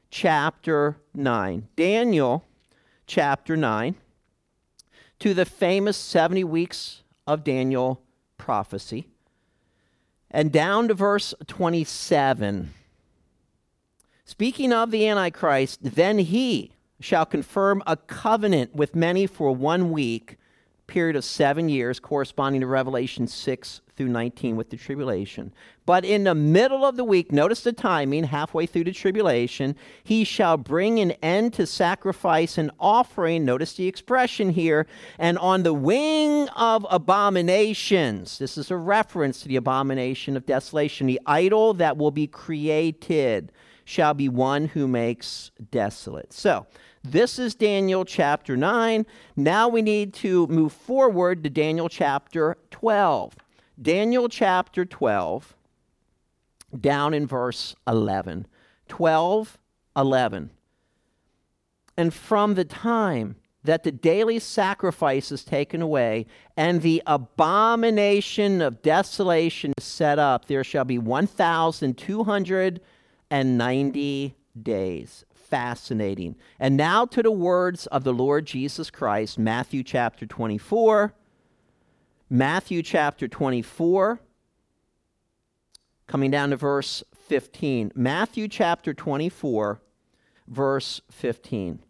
chapter 0.10 0.98
9. 1.14 1.68
Daniel 1.76 2.44
chapter 3.08 3.56
9 3.56 3.96
to 5.20 5.34
the 5.34 5.46
famous 5.46 5.98
70 5.98 6.44
weeks 6.44 7.04
of 7.26 7.44
Daniel 7.44 8.02
prophecy. 8.38 9.08
And 10.30 10.52
down 10.52 10.90
to 10.90 10.94
verse 10.94 11.34
27. 11.48 12.74
Speaking 14.28 14.74
of 14.74 14.90
the 14.90 15.08
Antichrist, 15.08 15.80
then 15.84 16.18
he 16.18 16.72
shall 17.00 17.28
confirm 17.28 17.84
a 17.86 17.96
covenant 17.96 18.76
with 18.76 18.96
many 18.96 19.28
for 19.28 19.52
one 19.52 19.92
week, 19.92 20.38
period 20.88 21.16
of 21.16 21.24
seven 21.24 21.70
years, 21.70 22.00
corresponding 22.00 22.62
to 22.62 22.68
Revelation 22.68 23.28
6 23.28 23.82
through 23.96 24.08
19 24.08 24.56
with 24.56 24.72
the 24.72 24.78
tribulation. 24.78 25.54
But 25.86 26.06
in 26.06 26.24
the 26.24 26.34
middle 26.34 26.84
of 26.84 26.96
the 26.96 27.04
week, 27.04 27.32
notice 27.32 27.62
the 27.62 27.72
timing, 27.72 28.24
halfway 28.24 28.66
through 28.66 28.86
the 28.86 28.92
tribulation, 28.92 29.76
he 30.04 30.24
shall 30.24 30.58
bring 30.58 31.00
an 31.00 31.12
end 31.22 31.54
to 31.54 31.68
sacrifice 31.68 32.58
and 32.58 32.72
offering. 32.80 33.46
Notice 33.46 33.74
the 33.74 33.88
expression 33.88 34.50
here. 34.50 34.88
And 35.20 35.38
on 35.38 35.62
the 35.62 35.74
wing 35.74 36.50
of 36.56 36.84
abominations, 36.90 38.40
this 38.40 38.58
is 38.58 38.72
a 38.72 38.78
reference 38.78 39.42
to 39.42 39.48
the 39.48 39.56
abomination 39.56 40.36
of 40.36 40.48
desolation, 40.48 41.06
the 41.06 41.22
idol 41.28 41.76
that 41.76 41.96
will 41.96 42.12
be 42.12 42.26
created 42.26 43.52
shall 43.86 44.14
be 44.14 44.28
one 44.28 44.66
who 44.66 44.88
makes 44.88 45.52
desolate. 45.72 46.34
So, 46.34 46.66
this 47.04 47.38
is 47.38 47.54
Daniel 47.54 48.04
chapter 48.04 48.58
9. 48.58 49.06
Now 49.36 49.68
we 49.68 49.84
need 49.84 50.14
to 50.16 50.48
move 50.48 50.74
forward 50.74 51.44
to 51.44 51.50
Daniel 51.52 51.88
chapter 51.88 52.58
12. 52.72 53.36
Daniel 53.80 54.28
chapter 54.28 54.86
12, 54.86 55.56
down 56.80 57.14
in 57.14 57.28
verse 57.28 57.76
11. 57.88 58.48
12, 58.88 59.58
11. 59.96 60.50
And 61.98 62.14
from 62.14 62.56
the 62.56 62.66
time 62.66 63.36
that 63.64 63.84
the 63.84 63.92
daily 63.92 64.40
sacrifice 64.40 65.32
is 65.32 65.44
taken 65.44 65.82
away 65.82 66.26
and 66.56 66.82
the 66.82 67.04
abomination 67.06 68.62
of 68.62 68.82
desolation 68.82 69.74
is 69.78 69.84
set 69.84 70.18
up, 70.18 70.46
there 70.46 70.64
shall 70.64 70.86
be 70.86 70.98
1,290 73.30 74.36
days. 74.62 75.26
Fascinating. 75.34 76.36
And 76.60 76.76
now 76.76 77.06
to 77.06 77.22
the 77.22 77.32
words 77.32 77.86
of 77.88 78.04
the 78.04 78.14
Lord 78.14 78.46
Jesus 78.46 78.90
Christ, 78.90 79.38
Matthew 79.38 79.84
chapter 79.84 80.26
24 80.26 81.14
Matthew 82.30 82.82
chapter 82.82 83.28
24, 83.28 84.20
coming 86.08 86.32
down 86.32 86.50
to 86.50 86.56
verse 86.56 87.04
15. 87.28 87.92
Matthew 87.94 88.48
chapter 88.48 88.96
24, 88.96 89.80
verse 90.48 91.02
15. 91.12 91.84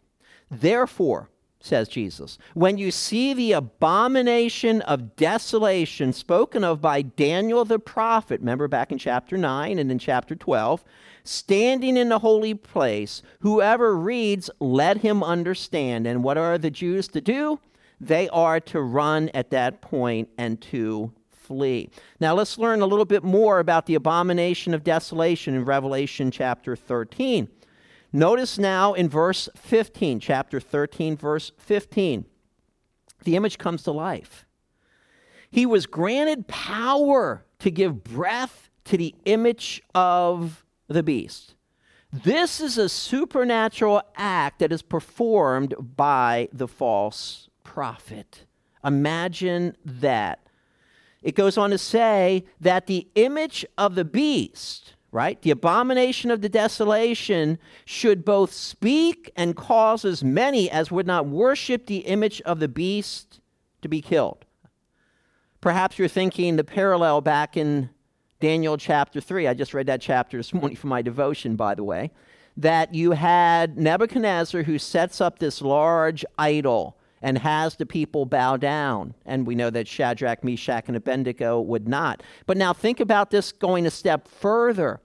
Therefore, 0.52 1.30
says 1.65 1.88
Jesus, 1.88 2.38
when 2.54 2.78
you 2.78 2.91
see 2.91 3.34
the 3.34 3.54
abomination 3.54 4.82
of 4.82 5.15
desolation 5.15 6.13
spoken 6.13 6.63
of 6.63 6.82
by 6.82 7.01
Daniel 7.01 7.65
the 7.65 7.80
prophet, 7.80 8.39
remember 8.39 8.67
back 8.67 8.91
in 8.91 8.97
chapter 8.97 9.38
9 9.38 9.80
and 9.80 9.91
in 9.91 9.99
chapter 9.99 10.36
12, 10.36 10.84
standing 11.23 11.97
in 11.97 12.10
the 12.10 12.19
holy 12.19 12.54
place, 12.54 13.21
whoever 13.39 13.95
reads, 13.95 14.49
let 14.60 14.97
him 14.97 15.23
understand. 15.23 16.06
And 16.06 16.23
what 16.23 16.38
are 16.38 16.58
the 16.58 16.71
Jews 16.71 17.08
to 17.10 17.21
do? 17.21 17.60
they 17.99 18.30
are 18.30 18.60
to 18.60 18.82
run 18.82 19.30
at 19.34 19.51
that 19.51 19.82
point 19.82 20.30
and 20.38 20.60
to 20.62 21.12
flee. 21.30 21.89
Now 22.19 22.34
let's 22.34 22.58
learn 22.58 22.82
a 22.82 22.86
little 22.86 23.06
bit 23.06 23.23
more 23.23 23.60
about 23.60 23.86
the 23.86 23.95
abomination 23.95 24.73
of 24.73 24.84
desolation 24.84 25.54
in 25.54 25.65
Revelation 25.65 26.32
chapter 26.32 26.75
13. 26.75 27.47
Notice 28.15 28.58
now 28.58 28.93
in 28.93 29.10
verse 29.10 29.49
15, 29.58 30.21
chapter 30.21 30.62
13, 30.62 31.17
verse 31.17 31.51
15, 31.58 32.23
the 33.25 33.36
image 33.36 33.58
comes 33.58 33.84
to 33.84 33.91
life. 33.91 34.45
He 35.51 35.65
was 35.65 35.86
granted 35.86 36.47
power 36.47 37.45
to 37.60 37.69
give 37.69 38.06
breath 38.06 38.69
to 38.86 38.95
the 38.95 39.13
image 39.25 39.82
of 39.93 40.63
the 40.88 41.04
beast. 41.04 41.56
This 42.13 42.62
is 42.62 42.78
a 42.78 42.88
supernatural 42.88 44.01
act 44.15 44.60
that 44.60 44.71
is 44.71 44.82
performed 44.82 45.75
by 45.78 46.47
the 46.54 46.69
false 46.69 47.49
prophet. 47.65 48.45
Imagine 48.82 49.75
that. 49.84 50.39
it 51.21 51.36
goes 51.36 51.58
on 51.58 51.71
to 51.71 51.78
say 51.78 52.45
that 52.62 52.86
the 52.86 53.10
image 53.15 53.65
of 53.78 53.95
the 53.95 54.06
beast, 54.06 54.94
right, 55.15 55.41
the 55.41 55.49
abomination 55.49 56.30
of 56.30 56.41
the 56.41 56.49
desolation, 56.49 57.58
should 57.86 58.25
both 58.25 58.51
speak 58.51 59.32
and 59.36 59.56
cause 59.56 60.06
as 60.06 60.23
many 60.23 60.69
as 60.69 60.91
would 60.91 61.08
not 61.08 61.25
worship 61.25 61.88
the 61.88 61.99
image 61.99 62.41
of 62.41 62.60
the 62.60 62.67
beast 62.67 63.39
to 63.82 63.88
be 63.88 64.01
killed. 64.01 64.45
Perhaps 65.62 65.97
you're 65.97 66.08
thinking 66.08 66.58
the 66.58 66.63
parallel 66.63 67.21
back 67.21 67.58
in 67.58 67.89
Daniel 68.39 68.78
chapter 68.78 69.21
3. 69.21 69.47
I 69.47 69.54
just 69.54 69.73
read 69.73 69.88
that 69.88 70.01
chapter 70.01 70.38
this 70.38 70.54
morning 70.54 70.75
for 70.75 70.88
my 70.88 71.01
devotion, 71.01 71.56
by 71.56 71.73
the 71.73 71.84
way. 71.84 72.12
That 72.58 72.93
you 72.93 73.12
had 73.12 73.78
Nebuchadnezzar 73.78 74.63
who 74.63 74.78
sets 74.78 75.21
up 75.21 75.39
this 75.39 75.62
large 75.62 76.23
idol 76.38 76.97
and 77.21 77.38
has 77.39 77.75
the 77.75 77.86
people 77.86 78.25
bow 78.25 78.58
down. 78.58 79.15
And 79.25 79.47
we 79.47 79.56
know 79.56 79.69
that 79.71 79.88
Shadrach, 79.88 80.43
Meshach, 80.43 80.84
and 80.88 80.95
Abednego 80.95 81.60
would 81.62 81.88
not. 81.88 82.21
But 82.45 82.58
now 82.58 82.71
think 82.71 82.99
about 82.99 83.32
this 83.32 83.51
going 83.51 83.86
a 83.86 83.91
step 83.91 84.28
further. 84.28 85.01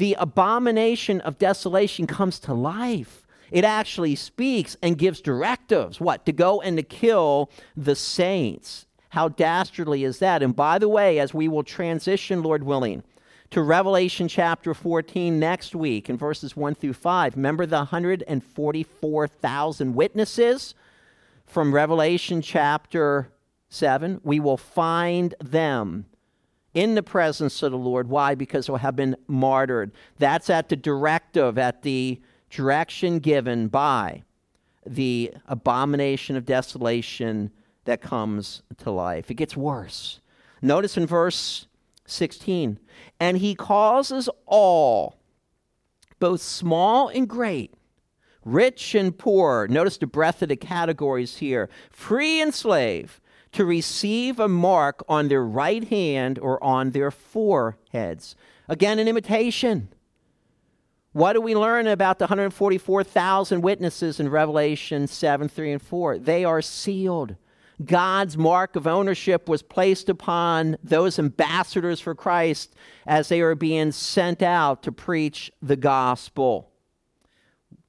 The 0.00 0.16
abomination 0.18 1.20
of 1.20 1.38
desolation 1.38 2.06
comes 2.06 2.40
to 2.40 2.54
life. 2.54 3.26
It 3.50 3.66
actually 3.66 4.14
speaks 4.14 4.74
and 4.80 4.96
gives 4.96 5.20
directives 5.20 6.00
what? 6.00 6.24
To 6.24 6.32
go 6.32 6.62
and 6.62 6.78
to 6.78 6.82
kill 6.82 7.50
the 7.76 7.94
saints. 7.94 8.86
How 9.10 9.28
dastardly 9.28 10.04
is 10.04 10.18
that? 10.20 10.42
And 10.42 10.56
by 10.56 10.78
the 10.78 10.88
way, 10.88 11.18
as 11.18 11.34
we 11.34 11.48
will 11.48 11.64
transition, 11.64 12.42
Lord 12.42 12.62
willing, 12.62 13.02
to 13.50 13.60
Revelation 13.60 14.26
chapter 14.26 14.72
14 14.72 15.38
next 15.38 15.74
week 15.74 16.08
in 16.08 16.16
verses 16.16 16.56
1 16.56 16.76
through 16.76 16.94
5, 16.94 17.36
remember 17.36 17.66
the 17.66 17.76
144,000 17.76 19.94
witnesses 19.94 20.74
from 21.44 21.74
Revelation 21.74 22.40
chapter 22.40 23.28
7? 23.68 24.22
We 24.24 24.40
will 24.40 24.56
find 24.56 25.34
them 25.44 26.06
in 26.74 26.94
the 26.94 27.02
presence 27.02 27.62
of 27.62 27.72
the 27.72 27.78
Lord. 27.78 28.08
Why? 28.08 28.34
Because 28.34 28.66
they'll 28.66 28.76
have 28.76 28.96
been 28.96 29.16
martyred. 29.26 29.92
That's 30.18 30.50
at 30.50 30.68
the 30.68 30.76
directive, 30.76 31.58
at 31.58 31.82
the 31.82 32.20
direction 32.50 33.18
given 33.18 33.68
by 33.68 34.22
the 34.86 35.32
abomination 35.46 36.36
of 36.36 36.46
desolation 36.46 37.50
that 37.84 38.00
comes 38.00 38.62
to 38.78 38.90
life. 38.90 39.30
It 39.30 39.34
gets 39.34 39.56
worse. 39.56 40.20
Notice 40.62 40.96
in 40.96 41.06
verse 41.06 41.66
16, 42.06 42.78
and 43.18 43.38
he 43.38 43.54
causes 43.54 44.28
all, 44.46 45.16
both 46.18 46.40
small 46.40 47.08
and 47.08 47.28
great, 47.28 47.74
rich 48.44 48.94
and 48.94 49.16
poor, 49.16 49.66
notice 49.68 49.96
the 49.96 50.06
breadth 50.06 50.42
of 50.42 50.48
the 50.48 50.56
categories 50.56 51.38
here, 51.38 51.68
free 51.90 52.40
and 52.40 52.52
slave, 52.52 53.19
to 53.52 53.64
receive 53.64 54.38
a 54.38 54.48
mark 54.48 55.02
on 55.08 55.28
their 55.28 55.44
right 55.44 55.84
hand 55.88 56.38
or 56.38 56.62
on 56.62 56.90
their 56.90 57.10
foreheads. 57.10 58.36
Again, 58.68 58.98
an 58.98 59.08
imitation. 59.08 59.88
What 61.12 61.32
do 61.32 61.40
we 61.40 61.56
learn 61.56 61.88
about 61.88 62.20
the 62.20 62.24
144,000 62.24 63.62
witnesses 63.62 64.20
in 64.20 64.28
Revelation 64.28 65.08
7 65.08 65.48
3 65.48 65.72
and 65.72 65.82
4? 65.82 66.18
They 66.18 66.44
are 66.44 66.62
sealed. 66.62 67.34
God's 67.84 68.36
mark 68.36 68.76
of 68.76 68.86
ownership 68.86 69.48
was 69.48 69.62
placed 69.62 70.08
upon 70.08 70.76
those 70.84 71.18
ambassadors 71.18 71.98
for 71.98 72.14
Christ 72.14 72.74
as 73.06 73.28
they 73.28 73.42
were 73.42 73.54
being 73.54 73.90
sent 73.90 74.42
out 74.42 74.82
to 74.82 74.92
preach 74.92 75.50
the 75.62 75.76
gospel. 75.76 76.70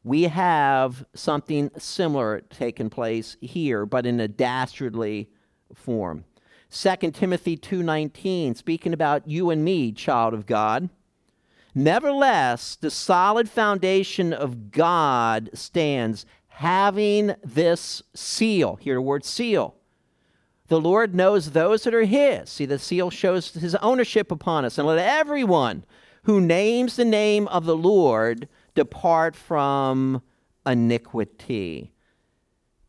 We 0.04 0.24
have 0.24 1.06
something 1.14 1.70
similar 1.78 2.42
taking 2.50 2.90
place 2.90 3.38
here, 3.42 3.86
but 3.86 4.06
in 4.06 4.20
a 4.20 4.28
dastardly 4.28 5.30
form. 5.76 6.26
2 6.70 7.12
Timothy 7.12 7.58
2:19 7.58 8.56
speaking 8.56 8.94
about 8.94 9.28
you 9.28 9.50
and 9.50 9.64
me, 9.64 9.92
child 9.92 10.34
of 10.34 10.46
God. 10.46 10.90
Nevertheless, 11.74 12.76
the 12.76 12.92
solid 12.92 13.50
foundation 13.50 14.34
of 14.34 14.72
God 14.72 15.50
stands 15.54 16.26
having 16.48 17.36
this 17.44 18.04
seal. 18.14 18.76
Here 18.76 18.96
the 18.96 19.02
word 19.02 19.26
seal 19.26 19.76
the 20.72 20.80
Lord 20.80 21.14
knows 21.14 21.52
those 21.52 21.84
that 21.84 21.94
are 21.94 22.06
His. 22.06 22.50
See, 22.50 22.66
the 22.66 22.80
seal 22.80 23.10
shows 23.10 23.54
His 23.54 23.76
ownership 23.76 24.32
upon 24.32 24.64
us. 24.64 24.78
And 24.78 24.88
let 24.88 25.00
everyone 25.00 25.84
who 26.24 26.40
names 26.40 26.96
the 26.96 27.04
name 27.04 27.50
of 27.50 27.66
the 27.66 27.76
Lord 27.76 28.48
depart 28.74 29.36
from 29.36 30.22
iniquity. 30.66 31.91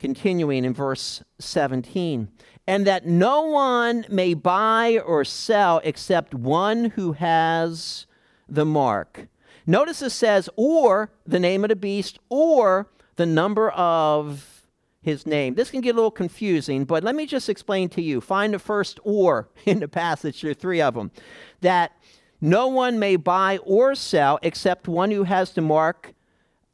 Continuing 0.03 0.65
in 0.65 0.75
verse 0.75 1.23
17, 1.39 2.27
and 2.67 2.85
that 2.89 3.07
no 3.07 3.43
one 3.43 4.05
may 4.09 4.35
buy 4.35 4.99
or 4.99 5.25
sell 5.25 5.81
except 5.85 6.35
one 6.35 6.87
who 6.87 7.13
has 7.13 8.07
the 8.49 8.65
mark. 8.65 9.29
Notice 9.65 10.03
it 10.03 10.11
says, 10.11 10.51
or 10.57 11.13
the 11.25 11.39
name 11.39 11.63
of 11.63 11.69
the 11.69 11.77
beast, 11.77 12.19
or 12.31 12.91
the 13.15 13.27
number 13.27 13.71
of 13.71 14.65
his 15.03 15.25
name. 15.25 15.55
This 15.55 15.71
can 15.71 15.81
get 15.81 15.93
a 15.93 15.95
little 15.95 16.11
confusing, 16.11 16.85
but 16.85 17.05
let 17.05 17.15
me 17.15 17.25
just 17.25 17.49
explain 17.49 17.89
to 17.91 18.03
you. 18.03 18.21
Find 18.21 18.53
the 18.53 18.59
first 18.59 18.99
or 19.05 19.51
in 19.67 19.79
the 19.79 19.87
passage, 19.87 20.43
there 20.43 20.51
are 20.51 20.55
three 20.55 20.81
of 20.81 20.95
them. 20.95 21.13
That 21.61 21.93
no 22.41 22.67
one 22.67 22.99
may 22.99 23.15
buy 23.15 23.59
or 23.59 23.95
sell 23.95 24.41
except 24.43 24.89
one 24.89 25.13
who 25.13 25.23
has 25.23 25.53
the 25.53 25.61
mark. 25.61 26.13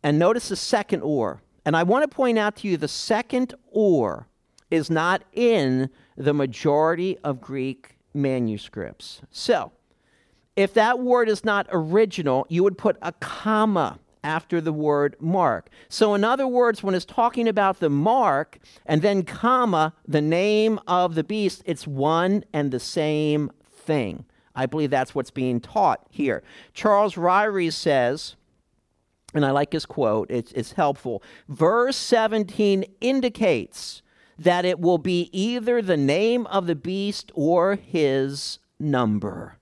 And 0.02 0.18
notice 0.18 0.48
the 0.48 0.56
second 0.56 1.02
or. 1.02 1.42
And 1.68 1.76
I 1.76 1.82
want 1.82 2.10
to 2.10 2.16
point 2.16 2.38
out 2.38 2.56
to 2.56 2.66
you 2.66 2.78
the 2.78 2.88
second 2.88 3.52
or 3.70 4.26
is 4.70 4.88
not 4.88 5.22
in 5.34 5.90
the 6.16 6.32
majority 6.32 7.18
of 7.22 7.42
Greek 7.42 7.98
manuscripts. 8.14 9.20
So, 9.30 9.72
if 10.56 10.72
that 10.72 10.98
word 10.98 11.28
is 11.28 11.44
not 11.44 11.66
original, 11.70 12.46
you 12.48 12.64
would 12.64 12.78
put 12.78 12.96
a 13.02 13.12
comma 13.12 13.98
after 14.24 14.62
the 14.62 14.72
word 14.72 15.14
mark. 15.20 15.68
So, 15.90 16.14
in 16.14 16.24
other 16.24 16.46
words, 16.46 16.82
when 16.82 16.94
it's 16.94 17.04
talking 17.04 17.46
about 17.46 17.80
the 17.80 17.90
mark 17.90 18.58
and 18.86 19.02
then 19.02 19.22
comma, 19.22 19.92
the 20.06 20.22
name 20.22 20.80
of 20.86 21.16
the 21.16 21.22
beast, 21.22 21.62
it's 21.66 21.86
one 21.86 22.44
and 22.54 22.70
the 22.70 22.80
same 22.80 23.50
thing. 23.70 24.24
I 24.54 24.64
believe 24.64 24.88
that's 24.88 25.14
what's 25.14 25.30
being 25.30 25.60
taught 25.60 26.06
here. 26.08 26.42
Charles 26.72 27.16
Ryrie 27.16 27.70
says, 27.70 28.36
and 29.34 29.44
I 29.44 29.50
like 29.50 29.72
his 29.72 29.86
quote, 29.86 30.30
it's, 30.30 30.52
it's 30.52 30.72
helpful. 30.72 31.22
Verse 31.48 31.96
17 31.96 32.84
indicates 33.00 34.02
that 34.38 34.64
it 34.64 34.80
will 34.80 34.98
be 34.98 35.28
either 35.32 35.82
the 35.82 35.96
name 35.96 36.46
of 36.46 36.66
the 36.66 36.76
beast 36.76 37.30
or 37.34 37.74
his 37.74 38.58
number. 38.78 39.58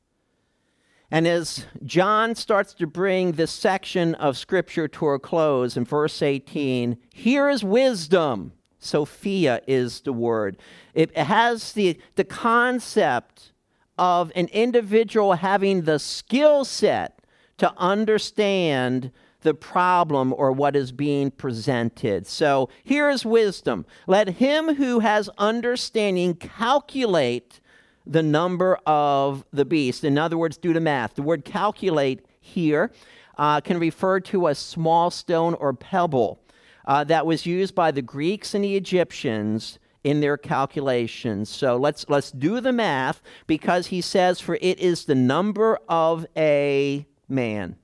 And 1.10 1.26
as 1.26 1.66
John 1.84 2.34
starts 2.34 2.74
to 2.74 2.86
bring 2.86 3.32
this 3.32 3.50
section 3.50 4.14
of 4.16 4.36
Scripture 4.36 4.88
to 4.88 5.08
a 5.08 5.18
close 5.18 5.76
in 5.76 5.84
verse 5.84 6.20
18, 6.20 6.98
here 7.12 7.48
is 7.48 7.62
wisdom. 7.62 8.52
Sophia 8.78 9.60
is 9.66 10.00
the 10.00 10.12
word. 10.12 10.58
It 10.94 11.16
has 11.16 11.72
the, 11.72 11.98
the 12.16 12.24
concept 12.24 13.52
of 13.98 14.30
an 14.34 14.48
individual 14.48 15.34
having 15.34 15.82
the 15.82 15.98
skill 15.98 16.64
set 16.64 17.20
to 17.58 17.72
understand 17.78 19.12
the 19.46 19.54
problem 19.54 20.34
or 20.36 20.50
what 20.50 20.74
is 20.74 20.90
being 20.90 21.30
presented. 21.30 22.26
So 22.26 22.68
here 22.82 23.08
is 23.08 23.24
wisdom. 23.24 23.86
Let 24.08 24.28
him 24.28 24.74
who 24.74 24.98
has 24.98 25.30
understanding 25.38 26.34
calculate 26.34 27.60
the 28.04 28.24
number 28.24 28.76
of 28.86 29.44
the 29.52 29.64
beast. 29.64 30.02
In 30.02 30.18
other 30.18 30.36
words, 30.36 30.56
do 30.56 30.72
the 30.72 30.80
math. 30.80 31.14
The 31.14 31.22
word 31.22 31.44
calculate 31.44 32.26
here 32.40 32.90
uh, 33.38 33.60
can 33.60 33.78
refer 33.78 34.18
to 34.20 34.48
a 34.48 34.54
small 34.56 35.12
stone 35.12 35.54
or 35.54 35.72
pebble 35.72 36.40
uh, 36.84 37.04
that 37.04 37.24
was 37.24 37.46
used 37.46 37.74
by 37.74 37.92
the 37.92 38.02
Greeks 38.02 38.52
and 38.52 38.64
the 38.64 38.76
Egyptians 38.76 39.78
in 40.02 40.20
their 40.20 40.36
calculations. 40.36 41.48
So 41.48 41.76
let's 41.76 42.04
let's 42.08 42.32
do 42.32 42.60
the 42.60 42.72
math 42.72 43.22
because 43.46 43.88
he 43.88 44.00
says 44.00 44.40
for 44.40 44.58
it 44.60 44.80
is 44.80 45.04
the 45.04 45.14
number 45.14 45.78
of 45.88 46.26
a 46.36 47.06
man. 47.28 47.76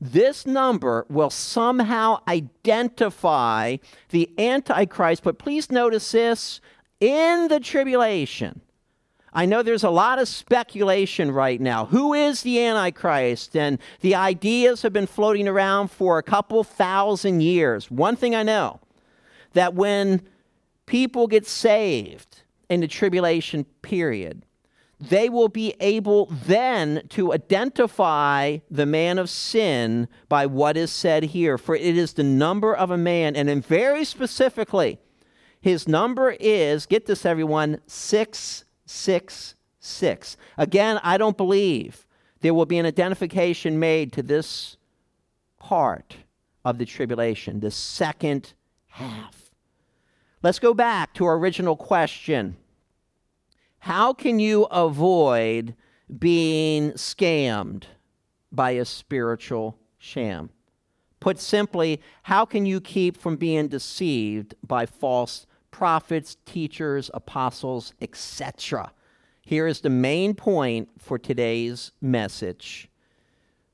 This 0.00 0.46
number 0.46 1.04
will 1.08 1.30
somehow 1.30 2.22
identify 2.26 3.76
the 4.08 4.30
antichrist, 4.38 5.22
but 5.22 5.38
please 5.38 5.70
notice 5.70 6.12
this 6.12 6.60
in 7.00 7.48
the 7.48 7.60
tribulation 7.60 8.62
I 9.32 9.46
know 9.46 9.62
there's 9.62 9.84
a 9.84 9.90
lot 9.90 10.18
of 10.18 10.26
speculation 10.26 11.30
right 11.30 11.60
now. 11.60 11.86
Who 11.86 12.14
is 12.14 12.42
the 12.42 12.64
Antichrist? 12.64 13.56
And 13.56 13.78
the 14.00 14.14
ideas 14.14 14.82
have 14.82 14.92
been 14.92 15.06
floating 15.06 15.46
around 15.46 15.88
for 15.88 16.18
a 16.18 16.22
couple 16.22 16.64
thousand 16.64 17.40
years. 17.40 17.90
One 17.90 18.16
thing 18.16 18.34
I 18.34 18.42
know 18.42 18.80
that 19.52 19.74
when 19.74 20.22
people 20.86 21.28
get 21.28 21.46
saved 21.46 22.42
in 22.68 22.80
the 22.80 22.88
tribulation 22.88 23.64
period, 23.82 24.44
they 25.00 25.28
will 25.28 25.48
be 25.48 25.74
able 25.80 26.26
then 26.26 27.02
to 27.08 27.32
identify 27.32 28.58
the 28.70 28.86
man 28.86 29.18
of 29.18 29.30
sin 29.30 30.08
by 30.28 30.46
what 30.46 30.76
is 30.76 30.90
said 30.90 31.24
here. 31.24 31.56
For 31.56 31.74
it 31.74 31.96
is 31.96 32.12
the 32.12 32.22
number 32.22 32.74
of 32.74 32.90
a 32.90 32.98
man, 32.98 33.34
and 33.34 33.64
very 33.64 34.04
specifically, 34.04 34.98
his 35.60 35.88
number 35.88 36.36
is, 36.38 36.86
get 36.86 37.06
this 37.06 37.24
everyone, 37.24 37.80
six 37.86 38.64
6 38.90 39.54
6. 39.78 40.36
Again, 40.58 41.00
I 41.02 41.16
don't 41.16 41.36
believe 41.36 42.06
there 42.40 42.52
will 42.52 42.66
be 42.66 42.78
an 42.78 42.86
identification 42.86 43.78
made 43.78 44.12
to 44.12 44.22
this 44.22 44.76
part 45.58 46.16
of 46.64 46.78
the 46.78 46.84
tribulation, 46.84 47.60
the 47.60 47.70
second 47.70 48.52
half. 48.88 49.50
Let's 50.42 50.58
go 50.58 50.74
back 50.74 51.14
to 51.14 51.24
our 51.24 51.36
original 51.36 51.76
question 51.76 52.56
How 53.80 54.12
can 54.12 54.38
you 54.38 54.64
avoid 54.64 55.74
being 56.18 56.92
scammed 56.92 57.84
by 58.52 58.72
a 58.72 58.84
spiritual 58.84 59.78
sham? 59.98 60.50
Put 61.18 61.38
simply, 61.38 62.00
how 62.24 62.44
can 62.44 62.66
you 62.66 62.80
keep 62.80 63.16
from 63.16 63.36
being 63.36 63.68
deceived 63.68 64.54
by 64.66 64.86
false 64.86 65.46
prophets, 65.70 66.36
teachers, 66.44 67.10
apostles, 67.14 67.94
etc.? 68.00 68.92
Here 69.42 69.66
is 69.66 69.80
the 69.80 69.90
main 69.90 70.34
point 70.34 70.88
for 70.98 71.18
today's 71.18 71.92
message 72.00 72.90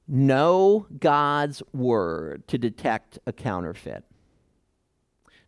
know 0.08 0.86
God's 1.00 1.64
word 1.72 2.46
to 2.46 2.58
detect 2.58 3.18
a 3.26 3.32
counterfeit. 3.32 4.04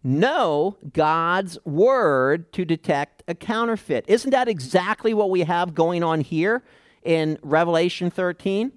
Know 0.09 0.79
God's 0.95 1.59
word 1.67 2.51
to 2.55 2.65
detect 2.65 3.23
a 3.29 3.35
counterfeit. 3.35 4.07
Isn't 4.09 4.31
that 4.31 4.49
exactly 4.49 5.13
what 5.13 5.29
we 5.29 5.43
have 5.43 5.75
going 5.75 6.03
on 6.03 6.23
here 6.23 6.65
in 7.03 7.39
Revelation 7.43 8.11
13? 8.11 8.73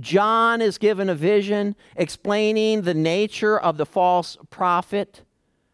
John 0.00 0.60
is 0.60 0.76
given 0.76 1.08
a 1.08 1.14
vision 1.14 1.74
explaining 1.96 2.82
the 2.82 2.92
nature 2.92 3.58
of 3.58 3.78
the 3.78 3.86
false 3.86 4.36
prophet, 4.50 5.22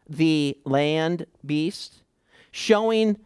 the 0.08 0.56
land 0.64 1.26
beast, 1.44 2.02
showing 2.52 3.18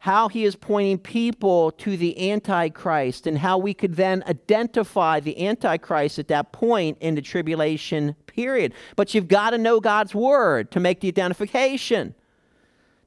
how 0.00 0.28
he 0.28 0.44
is 0.44 0.54
pointing 0.54 0.98
people 0.98 1.72
to 1.72 1.96
the 1.96 2.30
Antichrist 2.30 3.26
and 3.26 3.38
how 3.38 3.58
we 3.58 3.74
could 3.74 3.96
then 3.96 4.22
identify 4.28 5.18
the 5.18 5.46
Antichrist 5.46 6.18
at 6.18 6.28
that 6.28 6.52
point 6.52 6.98
in 7.00 7.16
the 7.16 7.22
tribulation 7.22 8.14
period. 8.26 8.72
But 8.94 9.12
you've 9.12 9.26
got 9.26 9.50
to 9.50 9.58
know 9.58 9.80
God's 9.80 10.14
word 10.14 10.70
to 10.70 10.80
make 10.80 11.00
the 11.00 11.08
identification. 11.08 12.14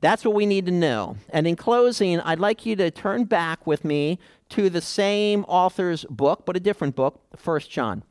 That's 0.02 0.26
what 0.26 0.34
we 0.34 0.46
need 0.46 0.66
to 0.66 0.72
know. 0.72 1.16
And 1.30 1.48
in 1.48 1.56
closing, 1.56 2.20
I'd 2.20 2.40
like 2.40 2.66
you 2.66 2.76
to 2.76 2.92
turn 2.92 3.24
back 3.24 3.66
with 3.66 3.86
me 3.86 4.20
to 4.50 4.70
the 4.70 4.82
same 4.82 5.46
author's 5.48 6.04
book, 6.10 6.46
but 6.46 6.58
a 6.58 6.60
different 6.60 6.96
book, 6.96 7.22
First 7.38 7.70
John. 7.72 8.04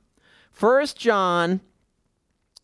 First 0.52 0.96
John 0.96 1.60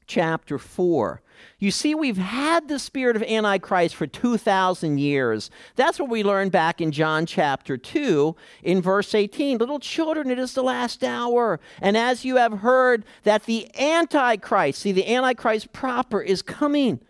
chapter 0.07 0.59
4. 0.59 1.21
You 1.59 1.71
see, 1.71 1.95
we've 1.95 2.19
had 2.19 2.69
the 2.69 2.79
spirit 2.79 3.17
of 3.17 3.23
Antichrist 3.23 3.95
for 3.95 4.07
2,000 4.07 4.99
years. 4.99 5.51
That's 5.75 5.99
what 5.99 6.11
we 6.11 6.23
learned 6.23 6.53
back 6.53 6.81
in 6.81 6.93
John 6.93 7.27
chapter 7.27 7.77
2, 7.77 8.37
in 8.63 8.83
verse 8.83 9.15
18. 9.15 9.59
Little 9.59 9.79
children, 9.79 10.31
it 10.31 10.39
is 10.39 10.55
the 10.55 10.63
last 10.63 11.03
hour. 11.03 11.61
And 11.81 11.97
as 11.97 12.25
you 12.25 12.37
have 12.37 12.59
heard 12.61 13.05
that 13.23 13.45
the 13.45 13.71
Antichrist, 13.79 14.81
see, 14.81 14.93
the 14.93 15.13
Antichrist 15.13 15.73
proper 15.73 16.21
is 16.21 16.43
coming. 16.43 17.01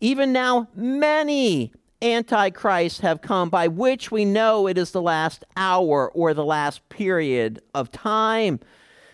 Even 0.00 0.32
now, 0.32 0.68
many 0.74 1.72
Antichrists 2.00 3.00
have 3.00 3.20
come, 3.20 3.50
by 3.50 3.66
which 3.66 4.12
we 4.12 4.24
know 4.24 4.68
it 4.68 4.78
is 4.78 4.92
the 4.92 5.02
last 5.02 5.44
hour 5.56 6.10
or 6.12 6.32
the 6.32 6.44
last 6.44 6.88
period 6.88 7.60
of 7.74 7.90
time. 7.90 8.60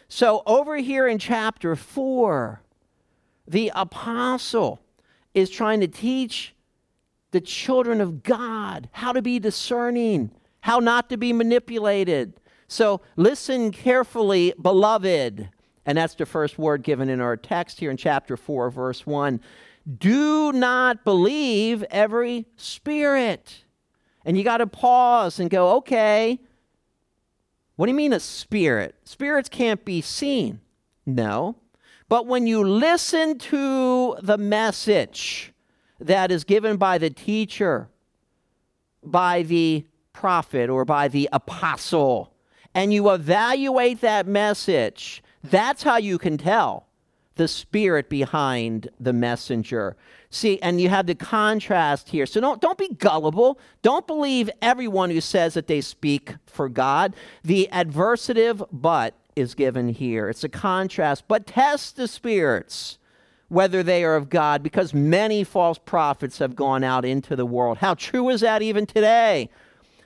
So, 0.09 0.43
over 0.47 0.77
here 0.77 1.09
in 1.09 1.19
chapter 1.19 1.75
4, 1.75 2.61
the 3.47 3.73
apostle 3.75 4.81
is 5.35 5.51
trying 5.51 5.81
to 5.81 5.89
teach 5.89 6.55
the 7.33 7.41
children 7.41 8.01
of 8.01 8.23
God 8.23 8.89
how 8.93 9.13
to 9.13 9.23
be 9.23 9.39
discerning, 9.39 10.31
how 10.61 10.79
not 10.79 11.09
to 11.11 11.17
be 11.17 11.33
manipulated. 11.33 12.35
So, 12.69 13.01
listen 13.17 13.71
carefully, 13.73 14.55
beloved. 14.61 15.49
And 15.87 15.99
that's 15.99 16.15
the 16.15 16.27
first 16.27 16.59
word 16.59 16.83
given 16.83 17.09
in 17.09 17.21
our 17.21 17.37
text 17.37 17.81
here 17.81 17.91
in 17.91 17.97
chapter 17.97 18.37
4, 18.37 18.71
verse 18.71 19.05
1 19.05 19.41
do 19.99 20.53
not 20.53 21.05
believe 21.05 21.83
every 21.91 22.47
spirit. 22.57 23.65
And 24.25 24.39
you 24.39 24.45
got 24.45 24.59
to 24.59 24.67
pause 24.67 25.39
and 25.39 25.51
go, 25.51 25.77
okay, 25.77 26.41
what 27.77 27.87
do 27.87 27.93
you 27.93 27.97
mean 27.97 28.13
a 28.13 28.21
spirit? 28.21 28.95
Spirits 29.05 29.49
can't 29.49 29.85
be 29.85 30.01
seen. 30.01 30.61
No. 31.05 31.57
But 32.15 32.29
when 32.29 32.47
you 32.47 32.63
listen 32.63 33.39
to 33.39 34.17
the 34.23 34.39
message 34.39 35.53
that 35.99 36.31
is 36.31 36.45
given 36.45 36.77
by 36.77 36.97
the 36.97 37.11
teacher, 37.11 37.89
by 39.03 39.43
the 39.43 39.85
prophet, 40.13 40.71
or 40.71 40.85
by 40.85 41.09
the 41.09 41.29
apostle, 41.33 42.33
and 42.73 42.95
you 42.95 43.11
evaluate 43.11 44.01
that 44.03 44.29
message, 44.29 45.25
that's 45.43 45.83
how 45.83 45.97
you 45.97 46.17
can 46.19 46.39
tell 46.39 46.87
the 47.35 47.49
spirit 47.49 48.09
behind 48.09 48.91
the 49.01 49.13
messenger. 49.13 49.97
See, 50.31 50.61
and 50.63 50.81
you 50.81 50.91
have 50.91 51.09
the 51.09 51.17
contrast 51.17 52.11
here. 52.11 52.27
So 52.27 52.41
don't, 52.41 52.61
don't 52.61 52.79
be 52.79 52.91
gullible. 52.91 53.59
Don't 53.83 54.07
believe 54.07 54.49
everyone 54.63 55.11
who 55.11 55.21
says 55.21 55.55
that 55.55 55.67
they 55.67 55.81
speak 55.81 56.37
for 56.47 56.69
God. 56.69 57.17
The 57.43 57.69
adversative 57.73 58.65
but 58.71 59.15
is 59.37 59.55
given 59.55 59.89
here. 59.89 60.29
It's 60.29 60.45
a 60.45 60.49
contrast. 60.49 61.25
But 61.29 61.47
test 61.47 61.97
the 61.97 62.09
spirits 62.09 62.99
whether 63.49 63.83
they 63.83 64.03
are 64.03 64.17
of 64.17 64.31
God, 64.31 64.63
because 64.63 64.95
many 64.95 65.45
false 65.45 65.79
prophets 65.79 66.39
have 66.39 66.57
gone 66.57 66.83
out 66.83 67.05
into 67.05 67.37
the 67.37 67.47
world. 67.47 67.79
How 67.79 67.95
true 67.95 68.29
is 68.31 68.41
that 68.41 68.63
even 68.63 68.87
today? 68.87 69.51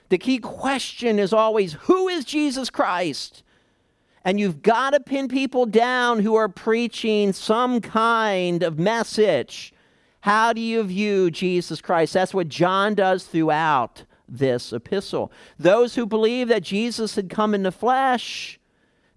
The 0.09 0.17
key 0.17 0.39
question 0.39 1.19
is 1.19 1.33
always 1.33 1.73
who 1.73 2.07
is 2.07 2.25
Jesus 2.25 2.69
Christ? 2.69 3.43
And 4.25 4.39
you've 4.39 4.61
got 4.61 4.91
to 4.91 4.99
pin 4.99 5.27
people 5.27 5.65
down 5.65 6.19
who 6.19 6.35
are 6.35 6.49
preaching 6.49 7.31
some 7.31 7.79
kind 7.79 8.61
of 8.61 8.77
message. 8.77 9.73
How 10.21 10.51
do 10.51 10.61
you 10.61 10.83
view 10.83 11.31
Jesus 11.31 11.79
Christ? 11.79 12.13
That's 12.13 12.33
what 12.33 12.49
John 12.49 12.93
does 12.93 13.23
throughout 13.23 14.03
this 14.27 14.73
epistle. 14.73 15.31
Those 15.57 15.95
who 15.95 16.05
believe 16.05 16.49
that 16.49 16.63
Jesus 16.63 17.15
had 17.15 17.29
come 17.29 17.55
in 17.55 17.63
the 17.63 17.71
flesh, 17.71 18.58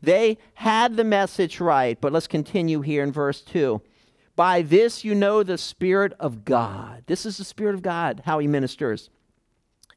they 0.03 0.39
had 0.55 0.97
the 0.97 1.05
message 1.05 1.61
right. 1.61 1.99
But 2.01 2.13
let's 2.13 2.27
continue 2.27 2.81
here 2.81 3.03
in 3.03 3.13
verse 3.13 3.41
2. 3.41 3.81
By 4.35 4.63
this 4.63 5.05
you 5.05 5.15
know 5.15 5.43
the 5.43 5.59
Spirit 5.59 6.13
of 6.19 6.45
God. 6.45 7.05
This 7.07 7.25
is 7.25 7.37
the 7.37 7.45
Spirit 7.45 7.75
of 7.75 7.83
God, 7.83 8.23
how 8.25 8.39
he 8.39 8.49
ministers. 8.49 9.11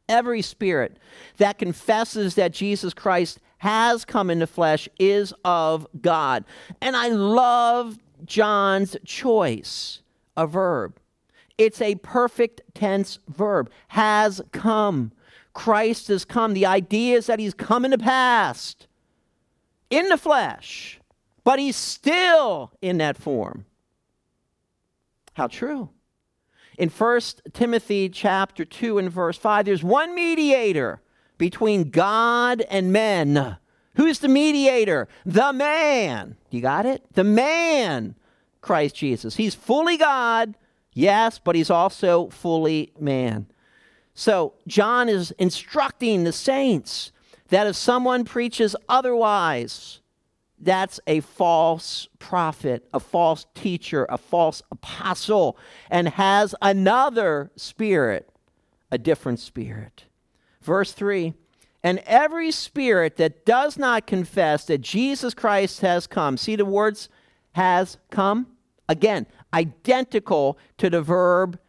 Every 0.08 0.44
spirit 0.44 0.98
that 1.38 1.58
confesses 1.58 2.36
that 2.36 2.52
Jesus 2.52 2.94
Christ 2.94 3.40
has 3.58 4.06
come 4.06 4.30
in 4.30 4.38
the 4.38 4.46
flesh 4.46 4.88
is 5.00 5.34
of 5.44 5.88
God. 6.00 6.46
And 6.80 6.96
I 6.96 7.08
love 7.08 7.98
John's 8.24 8.96
choice 9.04 10.02
a 10.38 10.46
verb. 10.46 11.00
It's 11.58 11.82
a 11.82 11.96
perfect 11.96 12.62
tense 12.74 13.20
verb. 13.30 13.72
Has 13.90 14.42
come. 14.52 15.12
Christ 15.54 16.10
has 16.10 16.26
come. 16.26 16.54
The 16.54 16.66
idea 16.66 17.18
is 17.18 17.28
that 17.28 17.40
he's 17.40 17.54
come 17.54 17.86
in 17.86 17.92
the 17.92 17.98
past 17.98 18.88
in 19.90 20.10
the 20.10 20.18
flesh, 20.18 21.00
but 21.44 21.60
he's 21.60 21.76
still 21.76 22.72
in 22.82 22.98
that 22.98 23.18
form. 23.18 23.66
How 25.34 25.48
true. 25.48 25.90
In 26.78 26.90
1 26.90 27.22
Timothy 27.54 28.10
chapter 28.10 28.66
2 28.66 28.98
and 28.98 29.12
verse 29.12 29.38
5, 29.38 29.66
there's 29.66 29.84
one 29.84 30.14
mediator 30.16 31.02
between 31.38 31.90
God 31.90 32.62
and 32.70 32.92
men. 32.92 33.58
Who's 33.96 34.20
the 34.20 34.28
mediator? 34.28 35.08
The 35.26 35.54
man. 35.54 36.36
You 36.50 36.62
got 36.62 36.86
it? 36.86 37.04
The 37.14 37.24
man, 37.24 38.16
Christ 38.62 38.96
Jesus. 38.96 39.36
He's 39.36 39.56
fully 39.56 39.98
God, 39.98 40.56
yes, 40.94 41.40
but 41.40 41.56
he's 41.56 41.70
also 41.70 42.30
fully 42.30 42.92
man. 43.00 43.48
So 44.14 44.54
John 44.68 45.10
is 45.10 45.32
instructing 45.32 46.24
the 46.24 46.32
saints 46.32 47.12
that 47.50 47.68
if 47.68 47.76
someone 47.76 48.26
preaches 48.26 48.76
otherwise, 48.90 50.00
that's 50.60 51.00
a 51.06 51.20
false 51.20 52.08
prophet, 52.18 52.88
a 52.94 53.00
false 53.00 53.46
teacher, 53.54 54.06
a 54.10 54.18
false 54.18 54.62
apostle, 54.72 55.58
and 55.90 56.08
has 56.10 56.56
another 56.62 57.52
spirit, 57.56 58.30
a 58.92 58.98
different 58.98 59.40
spirit. 59.40 60.06
Verse 60.62 60.92
3 60.92 61.34
And 61.84 62.00
every 62.06 62.52
spirit 62.52 63.18
that 63.18 63.46
does 63.46 63.78
not 63.78 64.08
confess 64.08 64.66
that 64.66 64.82
Jesus 64.82 65.34
Christ 65.34 65.82
has 65.82 66.08
come, 66.08 66.38
see 66.38 66.56
the 66.56 66.66
words 66.66 67.10
has 67.52 67.98
come? 68.10 68.48
Again, 68.88 69.26
identical 69.54 70.58
to 70.78 70.90
the 70.90 71.02
verb 71.02 71.60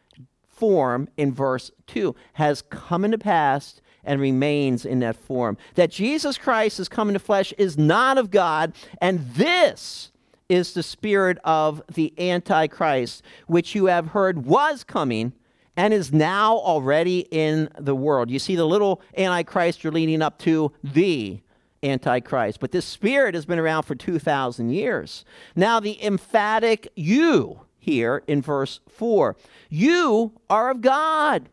form 0.49 1.09
in 1.16 1.33
verse 1.33 1.70
2, 1.87 2.14
has 2.35 2.62
come 2.62 3.05
into 3.05 3.18
past 3.18 3.83
and 4.07 4.20
remains 4.20 4.86
in 4.86 5.00
that 5.00 5.16
form. 5.16 5.59
That 5.74 5.90
Jesus 5.90 6.38
Christ 6.38 6.78
has 6.78 6.88
come 6.88 7.09
in 7.09 7.14
the 7.14 7.20
flesh 7.20 7.52
is 7.59 7.76
not 7.76 8.16
of 8.16 8.30
God, 8.30 8.72
and 9.00 9.28
this 9.34 10.12
is 10.48 10.72
the 10.74 10.82
spirit 10.82 11.38
of 11.44 11.82
the 11.92 12.14
Antichrist, 12.18 13.22
which 13.46 13.74
you 13.74 13.86
have 13.86 14.09
heard 14.09 14.46
was 14.46 14.84
coming 14.84 15.32
and 15.76 15.92
is 15.92 16.12
now 16.12 16.57
already 16.57 17.26
in 17.30 17.68
the 17.78 17.94
world. 17.94 18.30
You 18.30 18.38
see, 18.38 18.57
the 18.57 18.64
little 18.64 19.02
Antichrist 19.16 19.84
you're 19.84 19.92
leading 19.92 20.22
up 20.22 20.38
to 20.40 20.72
the 20.82 21.40
Antichrist. 21.82 22.61
But 22.61 22.72
this 22.72 22.86
spirit 22.86 23.34
has 23.34 23.44
been 23.44 23.59
around 23.59 23.82
for 23.82 23.94
2,000 23.94 24.70
years. 24.70 25.24
Now, 25.54 25.80
the 25.80 26.02
emphatic 26.02 26.88
you 26.94 27.61
here 27.78 28.22
in 28.26 28.42
verse 28.42 28.80
4 28.88 29.36
you 29.68 30.32
are 30.48 30.70
of 30.70 30.80
God. 30.80 31.48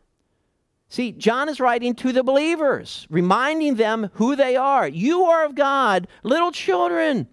See, 0.94 1.12
John 1.12 1.50
is 1.50 1.60
writing 1.60 1.96
to 1.96 2.12
the 2.12 2.22
believers, 2.22 3.08
reminding 3.10 3.78
them 3.78 4.12
who 4.14 4.36
they 4.36 4.56
are. 4.56 4.88
You 4.88 5.24
are 5.24 5.44
of 5.44 5.56
God, 5.56 6.08
little 6.22 6.52
children, 6.52 7.28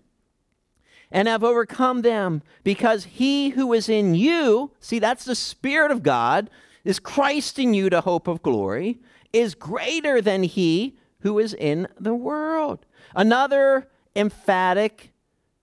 and 1.11 1.28
have 1.28 1.44
overcome 1.44 2.00
them, 2.00 2.40
because 2.64 3.04
he 3.04 3.50
who 3.50 3.74
is 3.74 3.90
in 3.90 4.14
you, 4.14 4.70
see, 4.80 4.98
that's 4.98 5.26
the 5.26 5.34
Spirit 5.34 5.90
of 5.90 6.02
God, 6.02 6.48
is 6.84 6.98
Christ 6.98 7.58
in 7.58 7.74
you 7.74 7.90
to 7.90 8.00
hope 8.00 8.28
of 8.28 8.42
glory, 8.42 8.98
is 9.30 9.54
greater 9.54 10.22
than 10.22 10.42
he 10.42 10.96
who 11.18 11.38
is 11.38 11.52
in 11.52 11.86
the 12.00 12.14
world. 12.14 12.86
Another 13.14 13.90
emphatic 14.16 15.12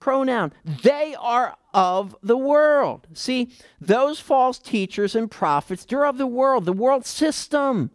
pronoun. 0.00 0.52
They 0.64 1.14
are 1.18 1.56
of 1.74 2.16
the 2.22 2.36
world. 2.36 3.06
See, 3.14 3.50
those 3.80 4.20
false 4.20 4.58
teachers 4.58 5.14
and 5.14 5.30
prophets, 5.30 5.84
they're 5.84 6.06
of 6.06 6.18
the 6.18 6.26
world, 6.26 6.64
the 6.64 6.72
world 6.72 7.04
system. 7.06 7.90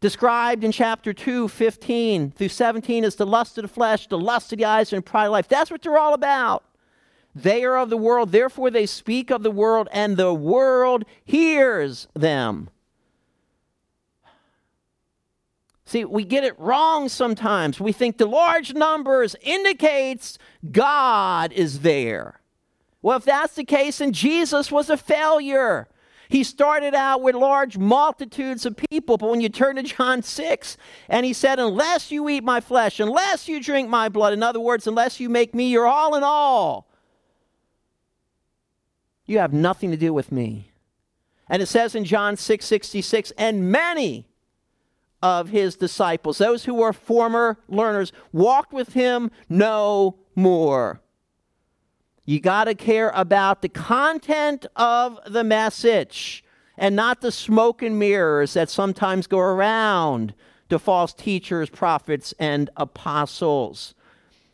Described 0.00 0.64
in 0.64 0.72
chapter 0.72 1.12
2, 1.12 1.46
15 1.46 2.32
through 2.32 2.48
17 2.48 3.04
as 3.04 3.14
the 3.14 3.26
lust 3.26 3.56
of 3.56 3.62
the 3.62 3.68
flesh, 3.68 4.08
the 4.08 4.18
lust 4.18 4.52
of 4.52 4.58
the 4.58 4.64
eyes, 4.64 4.92
and 4.92 5.06
pride 5.06 5.26
of 5.26 5.32
life. 5.32 5.48
That's 5.48 5.70
what 5.70 5.82
they're 5.82 5.98
all 5.98 6.14
about. 6.14 6.64
They 7.34 7.64
are 7.64 7.78
of 7.78 7.88
the 7.88 7.96
world, 7.96 8.32
therefore 8.32 8.70
they 8.70 8.86
speak 8.86 9.30
of 9.30 9.42
the 9.42 9.50
world, 9.50 9.88
and 9.92 10.16
the 10.16 10.34
world 10.34 11.04
hears 11.24 12.08
them. 12.14 12.68
See, 15.92 16.06
we 16.06 16.24
get 16.24 16.42
it 16.42 16.58
wrong 16.58 17.10
sometimes. 17.10 17.78
We 17.78 17.92
think 17.92 18.16
the 18.16 18.24
large 18.24 18.72
numbers 18.72 19.36
indicates 19.42 20.38
God 20.70 21.52
is 21.52 21.80
there. 21.80 22.40
Well, 23.02 23.18
if 23.18 23.26
that's 23.26 23.56
the 23.56 23.64
case, 23.64 23.98
then 23.98 24.14
Jesus 24.14 24.72
was 24.72 24.88
a 24.88 24.96
failure. 24.96 25.88
He 26.30 26.44
started 26.44 26.94
out 26.94 27.20
with 27.20 27.34
large 27.34 27.76
multitudes 27.76 28.64
of 28.64 28.74
people, 28.90 29.18
but 29.18 29.28
when 29.28 29.42
you 29.42 29.50
turn 29.50 29.76
to 29.76 29.82
John 29.82 30.22
6, 30.22 30.78
and 31.10 31.26
he 31.26 31.34
said, 31.34 31.58
Unless 31.58 32.10
you 32.10 32.26
eat 32.30 32.42
my 32.42 32.62
flesh, 32.62 32.98
unless 32.98 33.46
you 33.46 33.62
drink 33.62 33.90
my 33.90 34.08
blood, 34.08 34.32
in 34.32 34.42
other 34.42 34.60
words, 34.60 34.86
unless 34.86 35.20
you 35.20 35.28
make 35.28 35.54
me 35.54 35.68
your 35.70 35.86
all 35.86 36.14
in 36.14 36.22
all, 36.24 36.88
you 39.26 39.40
have 39.40 39.52
nothing 39.52 39.90
to 39.90 39.98
do 39.98 40.14
with 40.14 40.32
me. 40.32 40.70
And 41.50 41.60
it 41.60 41.66
says 41.66 41.94
in 41.94 42.06
John 42.06 42.38
6 42.38 42.64
66, 42.64 43.30
and 43.36 43.70
many 43.70 44.31
of 45.22 45.48
his 45.50 45.76
disciples, 45.76 46.38
those 46.38 46.64
who 46.64 46.74
were 46.74 46.92
former 46.92 47.58
learners, 47.68 48.12
walked 48.32 48.72
with 48.72 48.92
him 48.92 49.30
no 49.48 50.16
more. 50.34 51.00
You 52.24 52.40
got 52.40 52.64
to 52.64 52.74
care 52.74 53.10
about 53.14 53.62
the 53.62 53.68
content 53.68 54.66
of 54.76 55.18
the 55.26 55.44
message 55.44 56.44
and 56.76 56.96
not 56.96 57.20
the 57.20 57.32
smoke 57.32 57.82
and 57.82 57.98
mirrors 57.98 58.54
that 58.54 58.70
sometimes 58.70 59.26
go 59.26 59.38
around 59.38 60.34
to 60.68 60.78
false 60.78 61.12
teachers, 61.12 61.68
prophets, 61.68 62.32
and 62.38 62.70
apostles. 62.76 63.94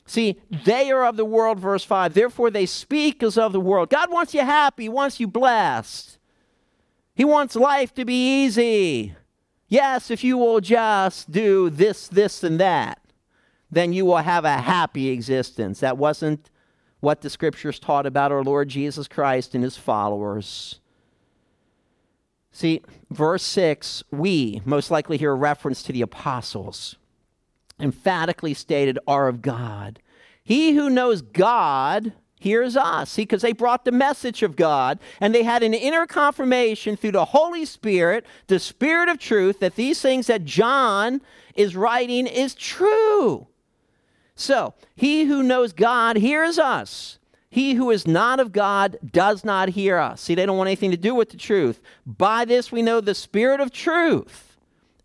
See, 0.06 0.40
they 0.50 0.90
are 0.90 1.04
of 1.04 1.16
the 1.16 1.24
world, 1.24 1.60
verse 1.60 1.84
5. 1.84 2.14
Therefore, 2.14 2.50
they 2.50 2.66
speak 2.66 3.22
as 3.22 3.36
of 3.36 3.52
the 3.52 3.60
world. 3.60 3.90
God 3.90 4.10
wants 4.10 4.32
you 4.34 4.40
happy, 4.40 4.84
He 4.84 4.88
wants 4.88 5.20
you 5.20 5.28
blessed. 5.28 6.18
He 7.14 7.24
wants 7.24 7.56
life 7.56 7.92
to 7.94 8.04
be 8.04 8.44
easy. 8.44 9.14
Yes, 9.68 10.10
if 10.10 10.24
you 10.24 10.38
will 10.38 10.60
just 10.60 11.30
do 11.30 11.68
this, 11.68 12.08
this, 12.08 12.42
and 12.42 12.58
that, 12.58 13.00
then 13.70 13.92
you 13.92 14.06
will 14.06 14.16
have 14.16 14.44
a 14.46 14.58
happy 14.58 15.10
existence. 15.10 15.80
That 15.80 15.98
wasn't 15.98 16.50
what 17.00 17.20
the 17.20 17.30
scriptures 17.30 17.78
taught 17.78 18.06
about 18.06 18.32
our 18.32 18.42
Lord 18.42 18.68
Jesus 18.68 19.06
Christ 19.06 19.54
and 19.54 19.62
his 19.62 19.76
followers. 19.76 20.80
See, 22.50 22.82
verse 23.10 23.42
6, 23.44 24.02
we 24.10 24.62
most 24.64 24.90
likely 24.90 25.18
hear 25.18 25.32
a 25.32 25.36
reference 25.36 25.82
to 25.84 25.92
the 25.92 26.02
apostles, 26.02 26.96
emphatically 27.78 28.54
stated, 28.54 28.98
are 29.06 29.28
of 29.28 29.42
God. 29.42 30.00
He 30.42 30.72
who 30.72 30.88
knows 30.88 31.20
God 31.20 32.14
hears 32.38 32.76
us. 32.76 33.10
See, 33.10 33.22
because 33.22 33.42
they 33.42 33.52
brought 33.52 33.84
the 33.84 33.92
message 33.92 34.42
of 34.42 34.56
God 34.56 34.98
and 35.20 35.34
they 35.34 35.42
had 35.42 35.62
an 35.62 35.74
inner 35.74 36.06
confirmation 36.06 36.96
through 36.96 37.12
the 37.12 37.26
Holy 37.26 37.64
Spirit, 37.64 38.24
the 38.46 38.58
Spirit 38.58 39.08
of 39.08 39.18
truth, 39.18 39.60
that 39.60 39.76
these 39.76 40.00
things 40.00 40.26
that 40.28 40.44
John 40.44 41.20
is 41.54 41.76
writing 41.76 42.26
is 42.26 42.54
true. 42.54 43.48
So, 44.34 44.74
he 44.94 45.24
who 45.24 45.42
knows 45.42 45.72
God 45.72 46.16
hears 46.16 46.58
us. 46.58 47.18
He 47.50 47.74
who 47.74 47.90
is 47.90 48.06
not 48.06 48.40
of 48.40 48.52
God 48.52 48.98
does 49.10 49.44
not 49.44 49.70
hear 49.70 49.98
us. 49.98 50.20
See, 50.20 50.34
they 50.34 50.46
don't 50.46 50.58
want 50.58 50.68
anything 50.68 50.90
to 50.90 50.96
do 50.96 51.14
with 51.14 51.30
the 51.30 51.36
truth. 51.36 51.80
By 52.06 52.44
this 52.44 52.70
we 52.70 52.82
know 52.82 53.00
the 53.00 53.14
spirit 53.14 53.60
of 53.60 53.72
truth 53.72 54.56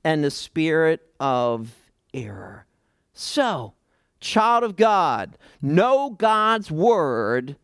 and 0.03 0.23
the 0.23 0.31
spirit 0.31 1.01
of 1.19 1.73
error. 2.13 2.65
So, 3.13 3.73
child 4.23 4.63
of 4.63 4.75
God, 4.75 5.37
know 5.61 6.09
God's 6.09 6.71
word 6.71 7.57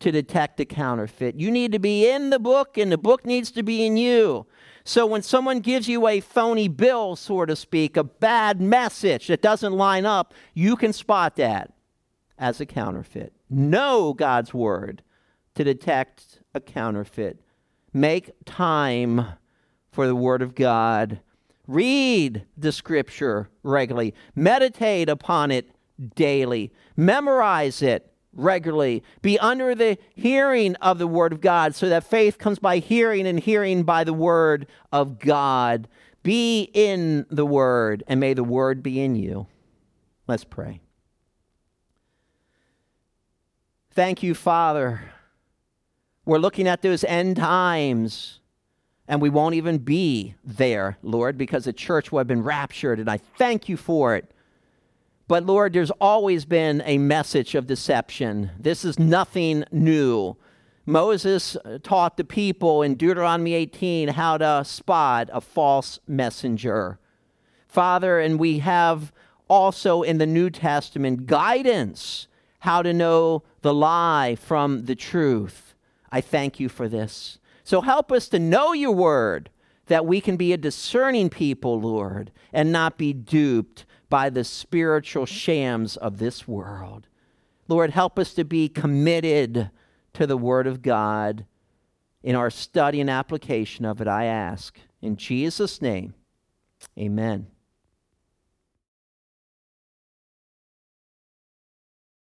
to 0.00 0.10
detect 0.10 0.60
a 0.60 0.64
counterfeit. 0.64 1.36
You 1.36 1.50
need 1.50 1.72
to 1.72 1.78
be 1.78 2.10
in 2.10 2.30
the 2.30 2.38
book, 2.38 2.76
and 2.76 2.90
the 2.90 2.98
book 2.98 3.24
needs 3.24 3.50
to 3.52 3.62
be 3.62 3.86
in 3.86 3.96
you. 3.96 4.46
So 4.84 5.06
when 5.06 5.22
someone 5.22 5.60
gives 5.60 5.88
you 5.88 6.06
a 6.06 6.20
phony 6.20 6.68
bill, 6.68 7.16
so 7.16 7.44
to 7.44 7.54
speak, 7.54 7.96
a 7.96 8.04
bad 8.04 8.60
message 8.60 9.28
that 9.28 9.42
doesn't 9.42 9.72
line 9.72 10.06
up, 10.06 10.34
you 10.54 10.74
can 10.74 10.92
spot 10.92 11.36
that 11.36 11.72
as 12.38 12.60
a 12.60 12.66
counterfeit. 12.66 13.32
Know 13.48 14.14
God's 14.14 14.54
word 14.54 15.02
to 15.54 15.64
detect 15.64 16.40
a 16.54 16.60
counterfeit. 16.60 17.40
Make 17.92 18.32
time 18.46 19.26
for 19.92 20.06
the 20.06 20.16
word 20.16 20.40
of 20.40 20.54
God 20.54 21.20
Read 21.66 22.44
the 22.56 22.72
scripture 22.72 23.48
regularly, 23.62 24.14
meditate 24.34 25.08
upon 25.08 25.50
it 25.50 25.70
daily, 26.14 26.72
memorize 26.96 27.82
it 27.82 28.12
regularly, 28.32 29.02
be 29.22 29.38
under 29.38 29.74
the 29.74 29.98
hearing 30.14 30.74
of 30.76 30.98
the 30.98 31.06
word 31.06 31.32
of 31.32 31.40
God 31.40 31.74
so 31.74 31.88
that 31.88 32.04
faith 32.04 32.38
comes 32.38 32.58
by 32.58 32.78
hearing 32.78 33.26
and 33.26 33.38
hearing 33.38 33.82
by 33.82 34.04
the 34.04 34.12
word 34.12 34.66
of 34.92 35.18
God. 35.18 35.88
Be 36.22 36.70
in 36.74 37.26
the 37.30 37.46
word, 37.46 38.02
and 38.06 38.20
may 38.20 38.34
the 38.34 38.44
word 38.44 38.82
be 38.82 39.00
in 39.00 39.16
you. 39.16 39.46
Let's 40.26 40.44
pray. 40.44 40.80
Thank 43.92 44.22
you, 44.22 44.34
Father. 44.34 45.00
We're 46.24 46.38
looking 46.38 46.68
at 46.68 46.82
those 46.82 47.04
end 47.04 47.36
times 47.36 48.39
and 49.10 49.20
we 49.20 49.28
won't 49.28 49.56
even 49.56 49.78
be 49.78 50.36
there, 50.44 50.96
Lord, 51.02 51.36
because 51.36 51.64
the 51.64 51.72
church 51.72 52.12
will 52.12 52.20
have 52.20 52.28
been 52.28 52.44
raptured, 52.44 53.00
and 53.00 53.10
I 53.10 53.16
thank 53.16 53.68
you 53.68 53.76
for 53.76 54.14
it. 54.14 54.30
But 55.26 55.44
Lord, 55.44 55.72
there's 55.72 55.90
always 56.00 56.44
been 56.44 56.80
a 56.86 56.96
message 56.96 57.56
of 57.56 57.66
deception. 57.66 58.52
This 58.56 58.84
is 58.84 59.00
nothing 59.00 59.64
new. 59.72 60.36
Moses 60.86 61.56
uh, 61.56 61.78
taught 61.82 62.18
the 62.18 62.24
people 62.24 62.82
in 62.82 62.94
Deuteronomy 62.94 63.54
18 63.54 64.10
how 64.10 64.38
to 64.38 64.64
spot 64.64 65.28
a 65.32 65.40
false 65.40 65.98
messenger. 66.06 67.00
Father, 67.66 68.20
and 68.20 68.38
we 68.38 68.60
have 68.60 69.12
also 69.48 70.02
in 70.02 70.18
the 70.18 70.26
New 70.26 70.50
Testament 70.50 71.26
guidance 71.26 72.28
how 72.60 72.82
to 72.82 72.92
know 72.92 73.42
the 73.62 73.74
lie 73.74 74.36
from 74.36 74.84
the 74.84 74.94
truth. 74.94 75.74
I 76.12 76.20
thank 76.20 76.60
you 76.60 76.68
for 76.68 76.88
this. 76.88 77.39
So 77.64 77.80
help 77.80 78.10
us 78.10 78.28
to 78.28 78.38
know 78.38 78.72
your 78.72 78.92
word 78.92 79.50
that 79.86 80.06
we 80.06 80.20
can 80.20 80.36
be 80.36 80.52
a 80.52 80.56
discerning 80.56 81.28
people, 81.30 81.80
Lord, 81.80 82.30
and 82.52 82.70
not 82.70 82.96
be 82.96 83.12
duped 83.12 83.84
by 84.08 84.30
the 84.30 84.44
spiritual 84.44 85.26
shams 85.26 85.96
of 85.96 86.18
this 86.18 86.46
world. 86.46 87.08
Lord, 87.68 87.90
help 87.90 88.18
us 88.18 88.34
to 88.34 88.44
be 88.44 88.68
committed 88.68 89.70
to 90.14 90.26
the 90.26 90.36
Word 90.36 90.66
of 90.66 90.82
God 90.82 91.46
in 92.22 92.34
our 92.34 92.50
study 92.50 93.00
and 93.00 93.08
application 93.08 93.84
of 93.84 94.00
it, 94.00 94.08
I 94.08 94.24
ask. 94.24 94.78
In 95.00 95.16
Jesus' 95.16 95.80
name, 95.80 96.14
amen. 96.98 97.46